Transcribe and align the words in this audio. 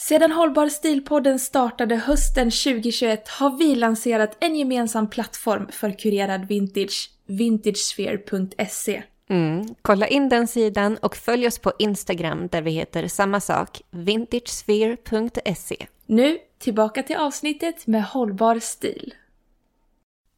Sedan 0.00 0.32
Hållbar 0.32 0.68
stilpodden 0.68 1.38
startade 1.38 1.96
hösten 1.96 2.50
2021 2.50 3.28
har 3.28 3.58
vi 3.58 3.74
lanserat 3.74 4.36
en 4.40 4.56
gemensam 4.56 5.10
plattform 5.10 5.68
för 5.72 5.98
kurerad 5.98 6.48
vintage, 6.48 7.10
vintagesphere.se. 7.26 9.02
Mm. 9.28 9.74
Kolla 9.82 10.08
in 10.08 10.28
den 10.28 10.46
sidan 10.46 10.96
och 10.96 11.16
följ 11.16 11.46
oss 11.46 11.58
på 11.58 11.72
Instagram 11.78 12.48
där 12.48 12.62
vi 12.62 12.70
heter 12.70 13.08
samma 13.08 13.40
sak, 13.40 13.82
vintagesphere.se. 13.90 15.86
Nu 16.06 16.38
tillbaka 16.58 17.02
till 17.02 17.16
avsnittet 17.16 17.86
med 17.86 18.04
hållbar 18.04 18.58
stil. 18.58 19.14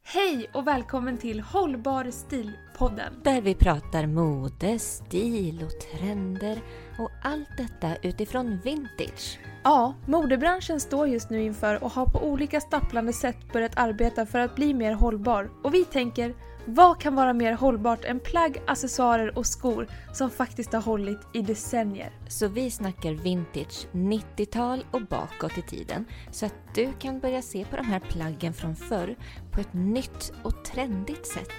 Hej 0.03 0.49
och 0.53 0.67
välkommen 0.67 1.17
till 1.17 1.39
Hållbar 1.39 2.03
stil-podden. 2.03 3.13
Där 3.23 3.41
vi 3.41 3.55
pratar 3.55 4.05
mode, 4.05 4.79
stil 4.79 5.63
och 5.63 5.99
trender 5.99 6.61
och 6.97 7.11
allt 7.21 7.57
detta 7.57 7.95
utifrån 8.01 8.59
vintage. 8.63 9.39
Ja, 9.63 9.93
modebranschen 10.05 10.79
står 10.79 11.07
just 11.07 11.29
nu 11.29 11.41
inför 11.43 11.83
och 11.83 11.91
har 11.91 12.05
på 12.05 12.19
olika 12.19 12.61
stapplande 12.61 13.13
sätt 13.13 13.53
börjat 13.53 13.77
arbeta 13.77 14.25
för 14.25 14.39
att 14.39 14.55
bli 14.55 14.73
mer 14.73 14.93
hållbar. 14.93 15.49
Och 15.63 15.73
vi 15.73 15.85
tänker, 15.85 16.33
vad 16.65 16.99
kan 16.99 17.15
vara 17.15 17.33
mer 17.33 17.53
hållbart 17.53 18.05
än 18.05 18.19
plagg, 18.19 18.61
accessoarer 18.67 19.37
och 19.37 19.45
skor 19.45 19.87
som 20.13 20.29
faktiskt 20.29 20.73
har 20.73 20.81
hållit 20.81 21.19
i 21.33 21.41
decennier? 21.41 22.11
Så 22.27 22.47
vi 22.47 22.71
snackar 22.71 23.11
vintage, 23.11 23.87
90-tal 23.91 24.85
och 24.91 25.01
bakåt 25.01 25.57
i 25.57 25.61
tiden 25.61 26.05
så 26.31 26.45
att 26.45 26.55
du 26.75 26.93
kan 26.99 27.19
börja 27.19 27.41
se 27.41 27.65
på 27.65 27.75
de 27.75 27.85
här 27.85 27.99
plaggen 27.99 28.53
från 28.53 28.75
förr 28.75 29.15
på 29.51 29.61
ett 29.61 29.73
nytt 29.73 30.33
och 30.43 30.65
trendigt 30.65 31.27
sätt. 31.27 31.51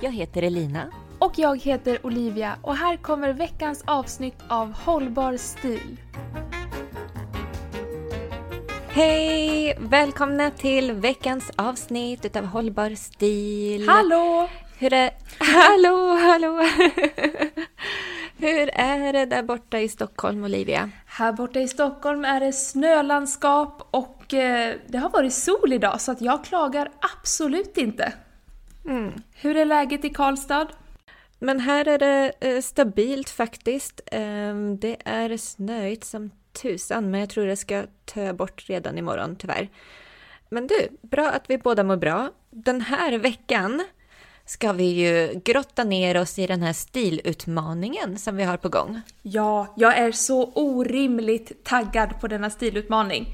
Jag 0.00 0.12
heter 0.12 0.42
Elina. 0.42 0.92
Och 1.20 1.32
jag 1.36 1.60
heter 1.60 2.06
Olivia 2.06 2.56
och 2.62 2.76
här 2.76 2.96
kommer 2.96 3.32
veckans 3.32 3.82
avsnitt 3.86 4.34
av 4.48 4.72
Hållbar 4.72 5.36
stil. 5.36 5.96
Hej! 8.88 9.76
Välkomna 9.80 10.50
till 10.50 10.92
veckans 10.92 11.50
avsnitt 11.56 12.24
utav 12.24 12.44
Hållbar 12.44 12.94
stil. 12.94 13.88
Hallå! 13.88 14.48
Hur 14.78 14.92
är... 14.92 15.10
Hallå, 15.38 16.14
hallå! 16.14 16.62
Hur 18.36 18.70
är 18.74 19.12
det 19.12 19.26
där 19.26 19.42
borta 19.42 19.78
i 19.78 19.88
Stockholm, 19.88 20.44
Olivia? 20.44 20.90
Här 21.06 21.32
borta 21.32 21.60
i 21.60 21.68
Stockholm 21.68 22.24
är 22.24 22.40
det 22.40 22.52
snölandskap 22.52 23.88
och 23.90 24.34
eh, 24.34 24.74
det 24.86 24.98
har 24.98 25.10
varit 25.10 25.34
sol 25.34 25.72
idag 25.72 26.00
så 26.00 26.12
att 26.12 26.20
jag 26.20 26.44
klagar 26.44 26.90
absolut 27.00 27.76
inte. 27.76 28.12
Mm. 28.84 29.12
Hur 29.34 29.56
är 29.56 29.64
läget 29.64 30.04
i 30.04 30.10
Karlstad? 30.10 30.66
Men 31.38 31.60
här 31.60 31.88
är 31.88 31.98
det 31.98 32.32
eh, 32.40 32.60
stabilt 32.60 33.30
faktiskt. 33.30 34.00
Ehm, 34.06 34.78
det 34.78 34.96
är 35.04 35.36
snöigt 35.36 36.04
som 36.04 36.30
tusan, 36.52 37.10
men 37.10 37.20
jag 37.20 37.30
tror 37.30 37.46
det 37.46 37.56
ska 37.56 37.84
tö 38.04 38.32
bort 38.32 38.64
redan 38.68 38.98
imorgon 38.98 39.36
tyvärr. 39.36 39.68
Men 40.48 40.66
du, 40.66 40.88
bra 41.02 41.30
att 41.30 41.50
vi 41.50 41.58
båda 41.58 41.84
mår 41.84 41.96
bra. 41.96 42.30
Den 42.50 42.80
här 42.80 43.18
veckan 43.18 43.84
ska 44.44 44.72
vi 44.72 44.84
ju 44.84 45.40
grotta 45.44 45.84
ner 45.84 46.20
oss 46.20 46.38
i 46.38 46.46
den 46.46 46.62
här 46.62 46.72
stilutmaningen 46.72 48.18
som 48.18 48.36
vi 48.36 48.44
har 48.44 48.56
på 48.56 48.68
gång. 48.68 49.00
Ja, 49.22 49.74
jag 49.76 49.98
är 49.98 50.12
så 50.12 50.52
orimligt 50.54 51.64
taggad 51.64 52.20
på 52.20 52.28
denna 52.28 52.50
stilutmaning. 52.50 53.26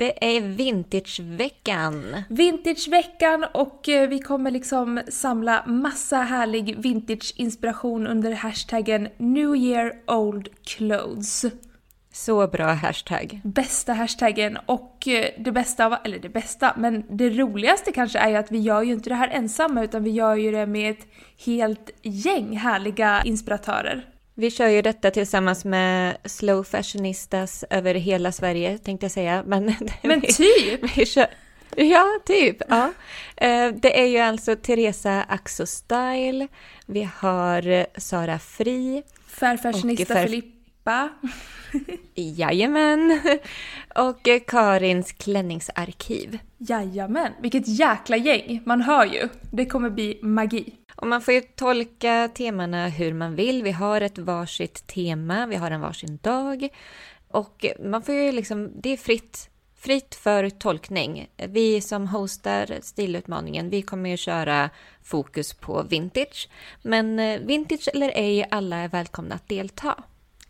Det 0.00 0.36
är 0.36 0.40
vintageveckan. 0.40 2.22
Vintageveckan 2.28 3.44
och 3.54 3.88
eh, 3.88 4.08
vi 4.08 4.18
kommer 4.18 4.50
liksom 4.50 5.00
samla 5.08 5.66
massa 5.66 6.16
härlig 6.16 6.78
vintage-inspiration 6.78 8.06
under 8.06 8.32
hashtaggen 8.32 9.08
New 9.16 9.56
Year 9.56 9.92
Old 10.06 10.48
Clothes. 10.64 11.44
Så 12.12 12.46
bra 12.46 12.66
hashtag. 12.66 13.40
Bästa 13.44 13.92
hashtaggen 13.92 14.58
och 14.66 15.08
eh, 15.08 15.26
det 15.38 15.52
bästa 15.52 15.86
av, 15.86 15.96
eller 16.04 16.18
det 16.18 16.28
bästa, 16.28 16.74
men 16.76 17.04
det 17.10 17.30
roligaste 17.30 17.92
kanske 17.92 18.18
är 18.18 18.28
ju 18.28 18.36
att 18.36 18.52
vi 18.52 18.58
gör 18.58 18.82
ju 18.82 18.92
inte 18.92 19.08
det 19.08 19.14
här 19.14 19.28
ensamma 19.28 19.84
utan 19.84 20.04
vi 20.04 20.10
gör 20.10 20.36
ju 20.36 20.52
det 20.52 20.66
med 20.66 20.90
ett 20.90 21.06
helt 21.46 21.90
gäng 22.02 22.56
härliga 22.56 23.22
inspiratörer. 23.24 24.09
Vi 24.40 24.50
kör 24.50 24.68
ju 24.68 24.82
detta 24.82 25.10
tillsammans 25.10 25.64
med 25.64 26.16
slow 26.24 26.64
fashionistas 26.64 27.64
över 27.70 27.94
hela 27.94 28.32
Sverige 28.32 28.78
tänkte 28.78 29.04
jag 29.04 29.10
säga. 29.10 29.42
Men, 29.46 29.74
Men 30.02 30.20
typ! 30.20 30.96
vi 30.98 31.06
kör, 31.06 31.26
ja, 31.76 32.04
typ. 32.26 32.56
Ja. 32.68 32.92
Eh, 33.36 33.68
Det 33.74 34.00
är 34.00 34.06
ju 34.06 34.18
alltså 34.18 34.56
Teresa 34.56 35.22
Axo 35.28 35.66
Style, 35.66 36.48
vi 36.86 37.08
har 37.16 37.86
Sara 38.00 38.38
Fri, 38.38 39.02
Fair 39.26 39.56
fashionista 39.56 40.14
Och 40.14 40.20
fair- 40.20 40.26
Filippa. 40.26 41.08
jajamän, 42.14 43.20
och 43.94 44.28
eh, 44.28 44.40
Karins 44.46 45.12
klänningsarkiv. 45.12 46.38
Jajamän, 46.58 47.32
vilket 47.42 47.68
jäkla 47.68 48.16
gäng! 48.16 48.62
Man 48.66 48.80
hör 48.82 49.04
ju. 49.06 49.28
Det 49.52 49.64
kommer 49.66 49.90
bli 49.90 50.18
magi. 50.22 50.74
Och 51.00 51.06
man 51.06 51.22
får 51.22 51.34
ju 51.34 51.40
tolka 51.40 52.30
temana 52.34 52.88
hur 52.88 53.14
man 53.14 53.34
vill. 53.34 53.62
Vi 53.62 53.72
har 53.72 54.00
ett 54.00 54.18
varsitt 54.18 54.86
tema, 54.86 55.46
vi 55.46 55.56
har 55.56 55.70
en 55.70 55.80
varsin 55.80 56.18
dag. 56.22 56.68
Och 57.28 57.66
man 57.84 58.02
får 58.02 58.14
ju 58.14 58.32
liksom, 58.32 58.70
det 58.74 58.90
är 58.90 58.96
fritt, 58.96 59.50
fritt 59.76 60.14
för 60.14 60.50
tolkning. 60.50 61.28
Vi 61.36 61.80
som 61.80 62.06
hostar 62.08 62.78
stilutmaningen, 62.82 63.70
vi 63.70 63.82
kommer 63.82 64.10
ju 64.10 64.16
köra 64.16 64.70
fokus 65.02 65.54
på 65.54 65.82
vintage. 65.82 66.48
Men 66.82 67.18
eh, 67.18 67.40
vintage 67.40 67.88
eller 67.94 68.12
ej, 68.14 68.46
alla 68.50 68.76
är 68.76 68.88
välkomna 68.88 69.34
att 69.34 69.48
delta. 69.48 69.94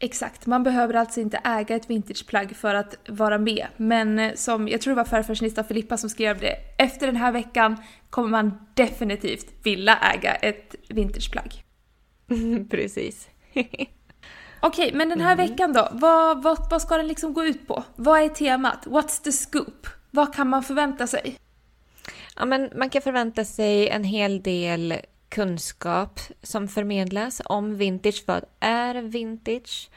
Exakt, 0.03 0.47
man 0.47 0.63
behöver 0.63 0.95
alltså 0.95 1.21
inte 1.21 1.41
äga 1.45 1.77
ett 1.77 1.91
vintageplagg 1.91 2.57
för 2.57 2.75
att 2.75 2.97
vara 3.09 3.39
med. 3.39 3.67
Men 3.77 4.19
eh, 4.19 4.35
som, 4.35 4.69
jag 4.69 4.81
tror 4.81 4.95
det 4.95 4.97
var 4.97 5.05
farfashionista 5.05 5.65
Filippa 5.65 5.97
som 5.97 6.11
skrev 6.11 6.41
det, 6.41 6.55
efter 6.79 7.07
den 7.07 7.17
här 7.17 7.33
veckan 7.33 7.77
kommer 8.11 8.29
man 8.29 8.67
definitivt 8.75 9.47
vilja 9.63 9.97
äga 9.97 10.35
ett 10.35 10.75
vintageplagg. 10.89 11.65
Precis. 12.71 13.29
Okej, 14.61 14.91
men 14.95 15.09
den 15.09 15.21
här 15.21 15.37
veckan 15.37 15.73
då? 15.73 15.89
Vad, 15.93 16.43
vad, 16.43 16.71
vad 16.71 16.83
ska 16.83 16.97
den 16.97 17.07
liksom 17.09 17.33
gå 17.33 17.45
ut 17.45 17.67
på? 17.67 17.85
Vad 17.97 18.21
är 18.21 18.29
temat? 18.29 18.87
What's 18.87 19.25
the 19.25 19.33
scoop? 19.33 19.87
Vad 20.11 20.35
kan 20.35 20.49
man 20.49 20.63
förvänta 20.63 21.07
sig? 21.07 21.37
Ja, 22.37 22.45
men 22.45 22.71
man 22.77 22.91
kan 22.91 23.03
förvänta 23.03 23.45
sig 23.45 23.89
en 23.89 24.05
hel 24.05 24.43
del 24.43 24.95
kunskap 25.31 26.21
som 26.43 26.69
förmedlas 26.69 27.43
om 27.45 27.77
vintage. 27.77 28.23
Vad 28.27 28.45
är 28.61 28.95
vintage? 29.03 29.91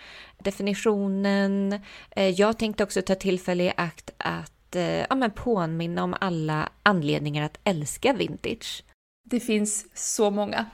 Definitionen. 0.43 1.79
Eh, 2.11 2.29
Jag 2.29 2.59
tänkte 2.59 2.83
också 2.83 3.01
ta 3.01 3.15
tillfälle 3.15 3.63
i 3.63 3.73
akt 3.77 4.11
att 4.17 4.75
eh, 4.75 4.83
ja, 4.83 5.15
men 5.15 5.31
påminna 5.31 6.03
om 6.03 6.15
alla 6.21 6.69
anledningar 6.83 7.45
att 7.45 7.59
älska 7.63 8.13
vintage. 8.13 8.83
Det 9.25 9.39
finns 9.39 9.85
så 9.93 10.29
många. 10.31 10.65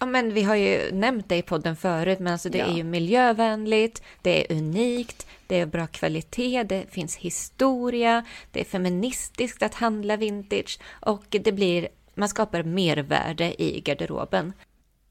Ja, 0.00 0.06
men 0.06 0.34
vi 0.34 0.42
har 0.42 0.54
ju 0.54 0.92
nämnt 0.92 1.28
det 1.28 1.36
i 1.36 1.42
podden 1.42 1.76
förut, 1.76 2.18
men 2.18 2.32
alltså 2.32 2.48
det 2.48 2.58
Ja. 2.58 2.64
är 2.66 2.76
ju 2.76 2.84
miljövänligt, 2.84 4.02
det 4.22 4.52
är 4.52 4.56
unikt, 4.56 5.26
det 5.46 5.60
är 5.60 5.66
bra 5.66 5.86
kvalitet, 5.86 6.62
det 6.62 6.84
finns 6.90 7.16
historia, 7.16 8.24
det 8.52 8.60
är 8.60 8.64
feministiskt 8.64 9.62
att 9.62 9.74
handla 9.74 10.16
vintage 10.16 10.78
och 11.00 11.24
det 11.30 11.52
blir, 11.52 11.88
man 12.16 12.28
skapar 12.28 12.62
mervärde 12.62 13.62
i 13.62 13.80
garderoben. 13.80 14.52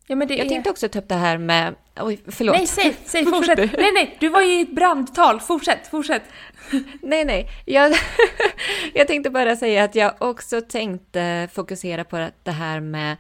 Ja, 0.08 0.16
men 0.16 0.28
det 0.28 0.36
Jag 0.36 0.46
är... 0.46 0.50
tänkte 0.50 0.70
också 0.70 0.90
ta 0.90 1.00
upp 1.00 1.10
det 1.10 1.16
här 1.16 1.38
med, 1.38 1.76
oj 2.00 2.20
förlåt. 2.28 2.56
Nej, 2.56 2.68
säg, 2.68 2.96
säg, 3.06 3.26
fortsätt! 3.32 3.58
nej, 3.58 3.92
nej, 3.94 4.18
du 4.20 4.30
var 4.30 4.42
ju 4.42 4.60
i 4.60 4.62
ett 4.62 4.76
brandtal. 4.76 5.40
Fortsätt, 5.40 5.88
fortsätt! 5.88 6.24
Nej, 7.02 7.26
nej. 7.26 7.50
Jag, 7.66 7.94
jag 8.94 9.08
tänkte 9.08 9.30
bara 9.30 9.56
säga 9.56 9.84
att 9.84 9.96
jag 9.96 10.14
också 10.18 10.62
tänkte 10.62 11.50
fokusera 11.54 12.04
på 12.04 12.30
det 12.44 12.52
här 12.52 12.80
med 12.80 13.18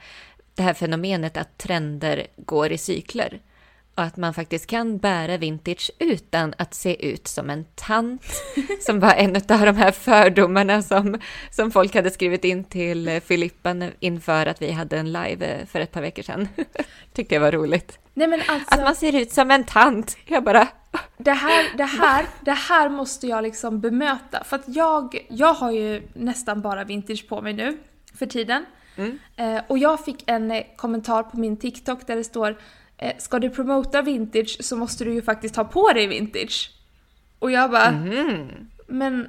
det 0.56 0.64
här 0.64 0.74
fenomenet 0.74 1.38
att 1.38 1.58
trender 1.58 2.28
går 2.38 2.72
i 2.72 2.78
cykler. 2.78 3.40
Och 3.96 4.04
att 4.04 4.18
man 4.18 4.34
faktiskt 4.34 4.68
kan 4.68 4.98
bära 4.98 5.38
vintage 5.38 5.92
utan 6.00 6.54
att 6.58 6.74
se 6.74 7.12
ut 7.12 7.28
som 7.28 7.50
en 7.50 7.66
tant. 7.76 8.24
som 8.82 9.00
var 9.00 9.14
en 9.14 9.36
av 9.36 9.42
de 9.66 9.76
här 9.76 9.92
fördomarna 9.92 10.82
som, 10.82 11.20
som 11.52 11.72
folk 11.72 11.96
hade 11.96 12.12
skrivit 12.12 12.46
in 12.46 12.64
till 12.64 13.22
Filippa 13.26 13.76
inför 14.00 14.46
att 14.46 14.62
vi 14.62 14.72
hade 14.72 14.98
en 14.98 15.12
live 15.12 15.66
för 15.66 15.80
ett 15.80 15.92
par 15.92 16.02
veckor 16.02 16.24
sedan. 16.24 16.48
Tyckte 17.14 17.36
jag 17.36 17.42
var 17.42 17.52
roligt. 17.52 18.00
Nej, 18.14 18.28
men 18.28 18.42
alltså, 18.48 18.76
att 18.76 18.84
man 18.84 18.96
ser 18.96 19.16
ut 19.16 19.32
som 19.32 19.52
en 19.52 19.64
tant. 19.64 20.18
Jag 20.26 20.44
bara... 20.44 20.68
Det 21.18 21.32
här, 21.32 21.66
det 21.78 21.84
här, 21.84 22.26
det 22.42 22.52
här 22.52 22.90
måste 22.90 23.28
jag 23.28 23.44
liksom 23.44 23.80
bemöta. 23.80 24.44
För 24.44 24.56
att 24.56 24.64
jag, 24.68 25.26
jag 25.30 25.54
har 25.54 25.72
ju 25.72 26.08
nästan 26.14 26.62
bara 26.62 26.84
vintage 26.84 27.28
på 27.30 27.42
mig 27.42 27.54
nu 27.54 27.78
för 28.14 28.26
tiden. 28.26 28.66
Mm. 28.96 29.20
Eh, 29.36 29.62
och 29.68 29.78
jag 29.78 30.06
fick 30.06 30.24
en 30.30 30.52
eh, 30.52 30.64
kommentar 30.76 31.24
på 31.24 31.38
min 31.38 31.58
TikTok 31.58 32.08
där 32.08 32.16
det 32.16 32.24
står 32.24 32.50
eh, 32.50 32.56
Ska 33.18 33.40
du 33.40 33.50
promota 33.50 34.02
vintage 34.02 34.58
så 34.60 34.76
måste 34.76 35.04
du 35.04 35.14
ju 35.14 35.22
faktiskt 35.22 35.56
ha 35.56 35.64
på 35.64 35.94
dig 35.94 36.08
vintage. 36.08 36.72
Och 37.40 37.52
jag 37.52 37.72
bara 37.72 37.86
mm. 37.86 38.48
men, 38.88 39.28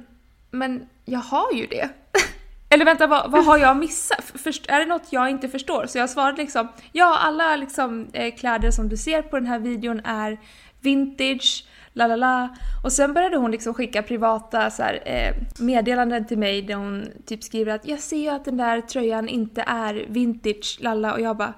men 0.51 0.87
jag 1.05 1.19
har 1.19 1.53
ju 1.53 1.67
det. 1.67 1.89
Eller 2.69 2.85
vänta, 2.85 3.07
vad, 3.07 3.31
vad, 3.31 3.45
har 3.45 3.57
jag 3.57 3.77
missat? 3.77 4.23
Först, 4.35 4.65
är 4.67 4.79
det 4.79 4.85
något 4.85 5.07
jag 5.09 5.29
inte 5.29 5.49
förstår? 5.49 5.85
Så 5.85 5.97
jag 5.97 6.09
svarade 6.09 6.37
liksom, 6.37 6.67
ja 6.91 7.17
alla 7.19 7.55
liksom, 7.55 8.07
eh, 8.13 8.35
kläder 8.35 8.71
som 8.71 8.89
du 8.89 8.97
ser 8.97 9.21
på 9.21 9.35
den 9.35 9.45
här 9.45 9.59
videon 9.59 10.01
är 10.05 10.39
vintage, 10.81 11.65
la 11.93 12.07
la 12.07 12.15
la. 12.15 12.55
Och 12.83 12.91
sen 12.91 13.13
började 13.13 13.37
hon 13.37 13.51
liksom 13.51 13.73
skicka 13.73 14.03
privata 14.03 14.69
så 14.69 14.83
här, 14.83 15.01
eh, 15.05 15.35
meddelanden 15.59 16.27
till 16.27 16.37
mig 16.37 16.61
där 16.61 16.75
hon 16.75 17.07
typ 17.25 17.43
skriver 17.43 17.75
att 17.75 17.87
jag 17.87 17.99
ser 17.99 18.31
att 18.31 18.45
den 18.45 18.57
där 18.57 18.81
tröjan 18.81 19.29
inte 19.29 19.61
är 19.67 20.05
vintage, 20.09 20.77
lalla 20.81 21.13
och 21.13 21.21
jag 21.21 21.37
bara 21.37 21.53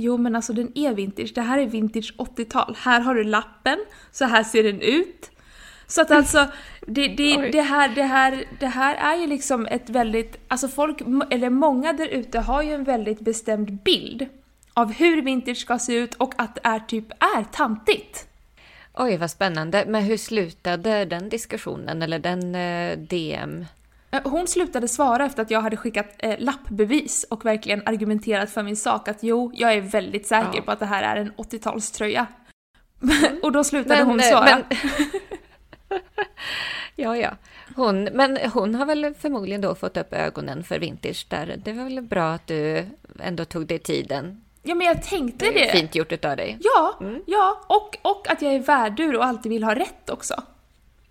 Jo 0.00 0.16
men 0.16 0.36
alltså 0.36 0.52
den 0.52 0.78
är 0.78 0.94
vintage, 0.94 1.32
det 1.34 1.40
här 1.40 1.58
är 1.58 1.66
vintage 1.66 2.14
80-tal. 2.18 2.76
Här 2.78 3.00
har 3.00 3.14
du 3.14 3.24
lappen, 3.24 3.78
så 4.10 4.24
här 4.24 4.44
ser 4.44 4.62
den 4.62 4.80
ut. 4.80 5.30
Så 5.86 6.00
att 6.02 6.10
alltså, 6.10 6.46
det, 6.86 7.08
det, 7.08 7.50
det, 7.50 7.60
här, 7.60 7.88
det, 7.94 8.02
här, 8.02 8.44
det 8.60 8.66
här 8.66 8.94
är 8.94 9.20
ju 9.20 9.26
liksom 9.26 9.66
ett 9.66 9.90
väldigt, 9.90 10.36
alltså 10.48 10.68
folk, 10.68 11.00
eller 11.30 11.50
många 11.50 11.92
där 11.92 12.08
ute 12.08 12.40
har 12.40 12.62
ju 12.62 12.72
en 12.72 12.84
väldigt 12.84 13.20
bestämd 13.20 13.82
bild 13.82 14.26
av 14.74 14.92
hur 14.92 15.22
vintage 15.22 15.56
ska 15.56 15.78
se 15.78 15.94
ut 15.94 16.14
och 16.14 16.34
att 16.36 16.54
det 16.54 16.60
är 16.64 16.78
typ 16.78 17.12
är 17.12 17.44
tantigt. 17.52 18.28
Oj, 18.94 19.16
vad 19.16 19.30
spännande. 19.30 19.84
Men 19.88 20.02
hur 20.02 20.16
slutade 20.16 21.04
den 21.04 21.28
diskussionen 21.28 22.02
eller 22.02 22.18
den 22.18 22.54
eh, 22.54 22.98
DM? 22.98 23.64
Eh, 24.10 24.20
hon 24.24 24.46
slutade 24.46 24.88
svara 24.88 25.26
efter 25.26 25.42
att 25.42 25.50
jag 25.50 25.60
hade 25.60 25.76
skickat 25.76 26.14
eh, 26.18 26.34
lappbevis 26.38 27.26
och 27.30 27.44
verkligen 27.44 27.82
argumenterat 27.86 28.50
för 28.50 28.62
min 28.62 28.76
sak 28.76 29.08
att 29.08 29.22
jo, 29.22 29.52
jag 29.54 29.72
är 29.72 29.80
väldigt 29.80 30.26
säker 30.26 30.54
ja. 30.54 30.62
på 30.62 30.70
att 30.70 30.78
det 30.78 30.86
här 30.86 31.16
är 31.16 31.20
en 31.20 31.32
80-talströja. 31.32 32.26
Mm. 33.02 33.38
och 33.42 33.52
då 33.52 33.64
slutade 33.64 34.04
men, 34.04 34.06
hon 34.06 34.20
svara. 34.20 34.62
Men... 34.68 36.00
ja, 36.96 37.16
ja. 37.16 37.30
Hon, 37.76 38.04
men 38.04 38.38
hon 38.52 38.74
har 38.74 38.86
väl 38.86 39.14
förmodligen 39.14 39.60
då 39.60 39.74
fått 39.74 39.96
upp 39.96 40.14
ögonen 40.14 40.64
för 40.64 40.78
vintage 40.78 41.26
där. 41.30 41.60
Det 41.64 41.72
var 41.72 41.84
väl 41.84 42.02
bra 42.02 42.32
att 42.32 42.46
du 42.46 42.84
ändå 43.20 43.44
tog 43.44 43.66
dig 43.66 43.78
tiden 43.78 44.44
Ja 44.62 44.74
men 44.74 44.86
jag 44.86 45.02
tänkte 45.02 45.44
det. 45.44 45.52
det. 45.52 45.70
Fint 45.70 45.94
gjort 45.94 46.12
utav 46.12 46.36
dig. 46.36 46.58
Ja, 46.60 46.98
mm. 47.00 47.22
ja 47.26 47.60
och, 47.66 48.10
och 48.10 48.30
att 48.30 48.42
jag 48.42 48.54
är 48.54 48.60
värdur 48.60 49.16
och 49.16 49.24
alltid 49.24 49.52
vill 49.52 49.64
ha 49.64 49.74
rätt 49.74 50.10
också. 50.10 50.42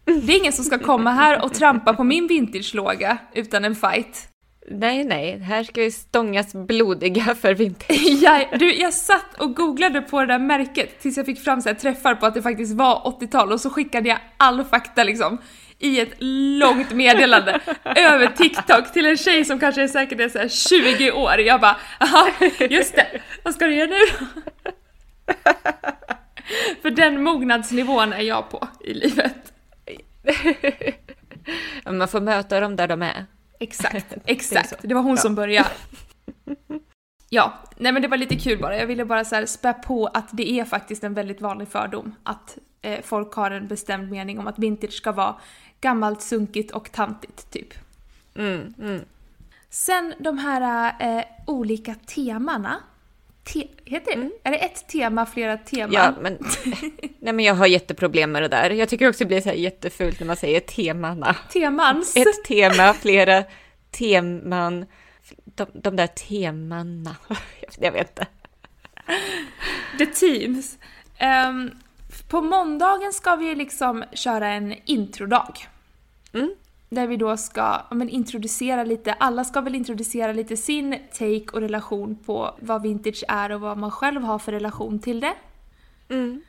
Det 0.08 0.34
är 0.34 0.40
ingen 0.40 0.54
som 0.54 0.66
ska 0.66 0.80
komma 0.80 1.12
här 1.12 1.44
och 1.44 1.54
trampa 1.54 1.94
på 1.94 2.04
min 2.04 2.28
vintage-låga 2.28 3.18
utan 3.34 3.66
en 3.66 3.76
fight. 3.76 4.28
Nej, 4.70 5.04
nej, 5.04 5.40
här 5.40 5.64
ska 5.64 5.82
vi 5.82 5.92
stångas 5.92 6.54
blodiga 6.54 7.36
för 7.36 7.54
vintage. 7.54 8.02
jag, 8.22 8.60
du, 8.60 8.74
jag 8.74 8.94
satt 8.94 9.42
och 9.42 9.56
googlade 9.56 10.02
på 10.02 10.20
det 10.20 10.26
där 10.26 10.40
märket 10.40 11.02
tills 11.02 11.18
jag 11.18 11.26
fick 11.26 11.44
fram 11.44 11.62
så 11.62 11.74
träffar 11.74 12.16
på 12.16 12.26
att 12.26 12.34
det 12.34 12.42
faktiskt 12.42 12.76
var 12.76 13.18
80-tal 13.20 13.52
och 13.52 13.62
så 13.62 13.70
skickade 13.70 14.10
jag 14.10 14.18
all 14.38 14.64
fakta 14.64 15.04
liksom 15.04 15.38
i 15.80 16.00
ett 16.00 16.14
långt 16.60 16.92
meddelande 16.92 17.60
över 17.84 18.28
TikTok 18.28 18.94
till 18.94 19.06
en 19.06 19.18
tjej 19.18 19.46
som 19.46 19.60
kanske 19.60 19.84
är 19.84 19.88
säkert 19.88 20.20
är 20.20 20.30
så 20.30 20.50
20 20.70 21.12
år. 21.12 21.40
Jag 21.40 21.62
bara, 21.62 21.78
jaha, 22.00 22.32
just 22.70 22.96
det, 22.96 23.08
vad 23.44 23.54
ska 23.54 23.66
du 23.66 23.76
göra 23.76 23.90
nu 23.90 24.02
För 26.82 26.90
den 26.90 27.24
mognadsnivån 27.24 28.14
är 28.14 28.22
jag 28.22 28.50
på 28.50 28.68
i 28.84 28.94
livet. 28.94 29.54
Man 31.86 32.08
får 32.08 32.22
möta 32.22 32.60
dem 32.60 32.76
där 32.76 32.88
de 32.88 33.02
är. 33.02 33.26
Exakt, 33.60 34.14
exakt. 34.26 34.82
Det, 34.82 34.88
det 34.88 34.94
var 34.94 35.02
hon 35.02 35.16
ja. 35.16 35.22
som 35.22 35.36
började. 35.36 35.70
Ja, 37.30 37.54
nej 37.78 37.92
men 37.92 38.02
det 38.02 38.08
var 38.08 38.18
lite 38.18 38.36
kul 38.36 38.62
bara. 38.62 38.78
Jag 38.78 38.88
ville 38.88 39.06
bara 39.06 39.26
så 39.26 39.36
här 39.36 39.46
spä 39.46 39.74
på 39.74 40.08
att 40.08 40.30
det 40.32 40.52
är 40.52 40.66
faktiskt 40.66 41.04
en 41.04 41.14
väldigt 41.14 41.42
vanlig 41.42 41.68
fördom 41.68 42.16
att 42.24 42.58
eh, 42.82 43.02
folk 43.04 43.34
har 43.34 43.52
en 43.52 43.68
bestämd 43.68 44.12
mening 44.12 44.40
om 44.40 44.48
att 44.48 44.60
vintage 44.60 44.94
ska 44.94 45.12
vara 45.12 45.36
gammalt, 45.82 46.22
sunkigt 46.22 46.72
och 46.72 46.92
tantigt 46.92 47.52
typ. 47.52 47.74
Mm, 48.36 48.74
mm. 48.80 49.02
Sen 49.70 50.14
de 50.20 50.38
här 50.38 50.94
eh, 51.00 51.24
olika 51.48 51.96
temana. 51.96 52.76
Te 53.48 53.68
heter 53.86 54.12
det? 54.12 54.18
Mm. 54.18 54.32
Är 54.44 54.52
det 54.52 54.58
ett 54.58 54.88
tema, 54.88 55.26
flera 55.26 55.58
teman? 55.58 55.94
Ja, 55.94 56.14
men, 56.22 56.38
nej, 57.20 57.34
men 57.34 57.40
jag 57.40 57.54
har 57.54 57.68
jätteproblem 57.68 58.32
med 58.32 58.42
det 58.42 58.48
där. 58.48 58.70
Jag 58.70 58.90
tycker 58.90 59.10
också 59.10 59.24
det 59.24 59.28
blir 59.28 59.42
så 59.42 59.50
här 59.50 59.56
jättefult 59.56 60.20
när 60.20 60.28
man 60.28 60.36
säger 60.36 60.60
temana. 60.60 61.36
Temans. 61.54 62.16
Ett 62.16 62.44
tema, 62.46 62.94
flera 62.94 63.44
teman. 63.92 64.86
De, 65.44 65.68
de 65.74 65.96
där 65.96 66.08
temana. 66.08 67.16
jag 67.80 67.92
vet 67.92 68.10
inte. 68.10 68.28
The 69.98 70.06
teams. 70.06 70.78
Um, 71.48 71.72
på 72.28 72.42
måndagen 72.42 73.14
ska 73.14 73.36
vi 73.36 73.56
liksom 73.56 74.04
köra 74.14 74.48
en 74.48 74.76
introdag. 74.86 75.68
Mm. 76.34 76.56
Där 76.90 77.08
vi 77.08 77.18
då 77.18 77.38
ska 77.38 77.82
men, 77.92 78.10
introducera 78.10 78.84
lite, 78.84 79.14
alla 79.14 79.44
ska 79.44 79.62
väl 79.62 79.76
introducera 79.76 80.34
lite 80.34 80.58
sin 80.58 81.00
take 81.14 81.46
och 81.54 81.62
relation 81.62 82.16
på 82.26 82.56
vad 82.60 82.82
vintage 82.82 83.24
är 83.28 83.52
och 83.52 83.62
vad 83.62 83.78
man 83.78 83.92
själv 83.92 84.22
har 84.22 84.40
för 84.40 84.52
relation 84.52 85.00
till 85.00 85.20
det. 85.20 85.34
Mm. 86.10 86.42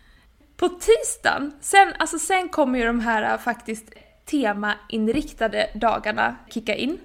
På 0.57 0.69
tisdagen, 0.69 1.53
sen, 1.61 1.93
alltså 1.99 2.19
sen 2.19 2.49
kommer 2.49 2.79
ju 2.79 2.85
de 2.85 3.01
här 3.01 3.33
äh, 3.33 3.39
faktiskt 3.39 3.85
temainriktade 4.25 5.71
dagarna 5.75 6.37
kicka 6.51 6.75
in. 6.75 6.99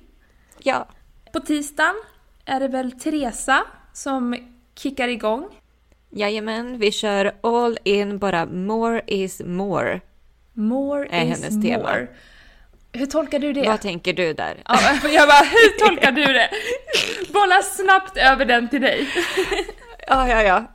Ja. 0.60 0.88
På 1.34 1.40
tisdagen 1.40 1.96
är 2.46 2.60
det 2.60 2.68
väl 2.68 2.92
Teresa 2.92 3.64
som 3.94 4.36
kickar 4.76 5.08
igång. 5.08 5.48
Jajamän, 6.10 6.78
vi 6.80 6.92
kör 6.92 7.32
all 7.42 7.78
in 7.84 8.18
bara 8.18 8.46
more 8.46 9.02
is 9.08 9.42
more. 9.46 10.02
More 10.54 11.08
är 11.08 11.26
is 11.26 11.42
hennes 11.42 11.56
more. 11.56 11.68
Tema. 11.68 12.08
Hur 12.94 13.06
tolkar 13.06 13.40
du 13.40 13.54
det? 13.54 13.68
Vad 13.68 13.81
tänker 13.81 14.13
du 14.13 14.34
där? 14.34 14.63
Ja, 14.66 14.80
jag 15.10 15.28
bara, 15.28 15.44
hur 15.44 15.88
tolkar 15.88 16.12
du 16.12 16.24
det? 16.24 16.50
Bolla 17.34 17.62
snabbt 17.62 18.18
över 18.18 18.45
den 18.45 18.69
till 18.69 18.81
dig. 18.81 19.07
Ja, 20.07 20.28
ja, 20.28 20.44
ja. 20.44 20.72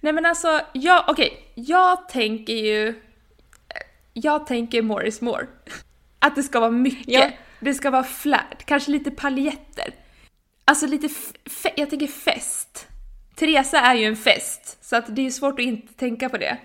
Nej 0.00 0.12
men 0.12 0.26
alltså, 0.26 0.60
jag, 0.72 1.04
okej, 1.08 1.26
okay, 1.26 1.64
jag 1.64 2.08
tänker 2.08 2.52
ju... 2.52 2.94
Jag 4.12 4.46
tänker 4.46 4.82
more 4.82 5.08
is 5.08 5.20
more. 5.20 5.46
Att 6.18 6.36
det 6.36 6.42
ska 6.42 6.60
vara 6.60 6.70
mycket. 6.70 7.08
Ja. 7.14 7.30
Det 7.60 7.74
ska 7.74 7.90
vara 7.90 8.04
flärd, 8.04 8.64
kanske 8.64 8.90
lite 8.90 9.10
paljetter. 9.10 9.94
Alltså 10.64 10.86
lite, 10.86 11.08
jag 11.76 11.90
tänker 11.90 12.06
fest. 12.06 12.86
Teresa 13.34 13.80
är 13.80 13.94
ju 13.94 14.04
en 14.04 14.16
fest, 14.16 14.84
så 14.84 14.96
att 14.96 15.16
det 15.16 15.26
är 15.26 15.30
svårt 15.30 15.54
att 15.58 15.66
inte 15.66 15.94
tänka 15.94 16.28
på 16.28 16.38
det. 16.38 16.58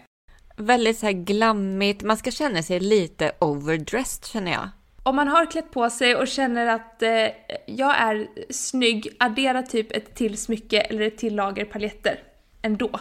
Väldigt 0.57 0.99
så 0.99 1.05
här 1.05 1.13
glammigt, 1.13 2.03
man 2.03 2.17
ska 2.17 2.31
känna 2.31 2.63
sig 2.63 2.79
lite 2.79 3.31
overdressed 3.39 4.25
känner 4.25 4.51
jag. 4.51 4.69
Om 5.09 5.15
man 5.15 5.27
har 5.27 5.45
klätt 5.45 5.71
på 5.71 5.89
sig 5.89 6.15
och 6.15 6.27
känner 6.27 6.67
att 6.67 7.01
eh, 7.01 7.27
jag 7.65 7.97
är 7.97 8.27
snygg, 8.49 9.15
addera 9.19 9.63
typ 9.63 9.91
ett 9.91 10.15
till 10.15 10.37
smycke 10.37 10.81
eller 10.81 11.01
ett 11.01 11.17
till 11.17 11.35
lager 11.35 11.65
paljetter 11.65 12.19
ändå. 12.61 12.99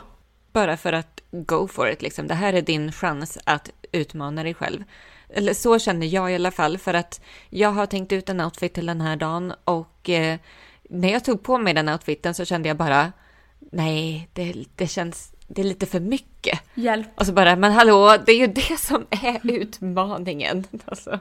Bara 0.53 0.77
för 0.77 0.93
att 0.93 1.21
go 1.31 1.69
for 1.69 1.91
it 1.91 2.03
liksom. 2.03 2.27
Det 2.27 2.35
här 2.35 2.53
är 2.53 2.63
din 2.63 2.93
chans 2.93 3.39
att 3.45 3.71
utmana 3.93 4.43
dig 4.43 4.55
själv. 4.55 4.85
Eller 5.29 5.55
så 5.55 5.79
känner 5.79 6.07
jag 6.07 6.33
i 6.33 6.35
alla 6.35 6.51
fall 6.51 6.79
för 6.79 6.95
att 6.95 7.21
jag 7.51 7.71
har 7.71 7.87
tänkt 7.87 8.13
ut 8.13 8.29
en 8.29 8.41
outfit 8.41 8.75
till 8.75 8.87
den 8.87 9.01
här 9.01 9.17
dagen 9.17 9.53
och 9.65 10.11
eh, 10.11 10.39
när 10.83 11.13
jag 11.13 11.25
tog 11.25 11.43
på 11.43 11.59
mig 11.59 11.75
den 11.75 11.89
outfiten 11.89 12.35
så 12.35 12.45
kände 12.45 12.69
jag 12.69 12.77
bara 12.77 13.13
nej, 13.59 14.29
det, 14.33 14.65
det 14.77 14.87
känns, 14.87 15.33
det 15.49 15.63
är 15.63 15.65
lite 15.65 15.87
för 15.87 16.01
mycket. 16.01 16.61
Hjälp. 16.75 17.09
Och 17.15 17.27
så 17.27 17.33
bara, 17.33 17.57
men 17.57 17.73
hallå, 17.73 18.17
det 18.27 18.33
är 18.33 18.39
ju 18.39 18.47
det 18.47 18.81
som 18.81 19.07
är 19.11 19.53
utmaningen. 19.53 20.65
Alltså. 20.85 21.19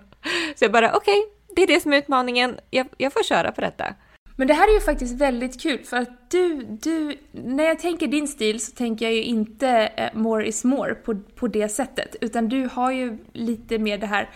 Så 0.55 0.65
jag 0.65 0.71
bara, 0.71 0.93
okej, 0.95 1.19
okay, 1.19 1.55
det 1.55 1.63
är 1.63 1.67
det 1.67 1.81
som 1.81 1.93
är 1.93 1.97
utmaningen, 1.97 2.59
jag, 2.69 2.87
jag 2.97 3.13
får 3.13 3.23
köra 3.23 3.51
på 3.51 3.61
detta. 3.61 3.95
Men 4.35 4.47
det 4.47 4.53
här 4.53 4.69
är 4.69 4.73
ju 4.73 4.79
faktiskt 4.79 5.15
väldigt 5.15 5.61
kul 5.61 5.83
för 5.83 5.97
att 5.97 6.31
du, 6.31 6.63
du, 6.81 7.17
när 7.31 7.63
jag 7.63 7.79
tänker 7.79 8.07
din 8.07 8.27
stil 8.27 8.59
så 8.59 8.71
tänker 8.71 9.05
jag 9.05 9.13
ju 9.13 9.23
inte 9.23 9.69
eh, 9.69 10.13
more 10.13 10.47
is 10.47 10.63
more 10.63 10.95
på, 10.95 11.19
på 11.35 11.47
det 11.47 11.69
sättet. 11.69 12.15
Utan 12.21 12.49
du 12.49 12.69
har 12.73 12.91
ju 12.91 13.17
lite 13.33 13.77
mer 13.77 13.97
det 13.97 14.05
här 14.07 14.29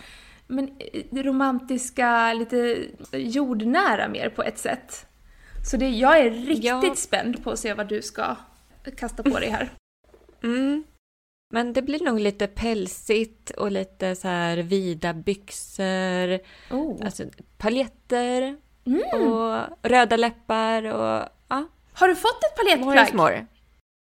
men, 0.46 0.70
eh, 0.78 1.22
romantiska, 1.22 2.32
lite 2.32 2.78
jordnära 3.12 4.08
mer 4.08 4.28
på 4.28 4.42
ett 4.42 4.58
sätt. 4.58 5.06
Så 5.70 5.76
det, 5.76 5.88
jag 5.88 6.18
är 6.18 6.30
riktigt 6.30 6.64
ja. 6.64 6.94
spänd 6.96 7.44
på 7.44 7.50
att 7.50 7.58
se 7.58 7.74
vad 7.74 7.88
du 7.88 8.02
ska 8.02 8.36
kasta 8.96 9.22
på 9.22 9.38
dig 9.38 9.50
här. 9.50 9.70
Mm. 10.42 10.84
Men 11.50 11.72
det 11.72 11.82
blir 11.82 12.04
nog 12.04 12.20
lite 12.20 12.46
pälsigt 12.46 13.50
och 13.50 13.70
lite 13.70 14.16
så 14.16 14.28
här 14.28 14.56
vida 14.56 15.14
byxor. 15.14 16.38
Oh. 16.70 17.04
Alltså 17.04 17.24
paljetter 17.58 18.56
Mm. 18.86 19.32
och 19.32 19.66
röda 19.82 20.16
läppar 20.16 20.84
och 20.84 21.28
ja, 21.48 21.68
Har 21.92 22.08
du 22.08 22.16
fått 22.16 22.44
ett 22.44 23.14
more. 23.14 23.46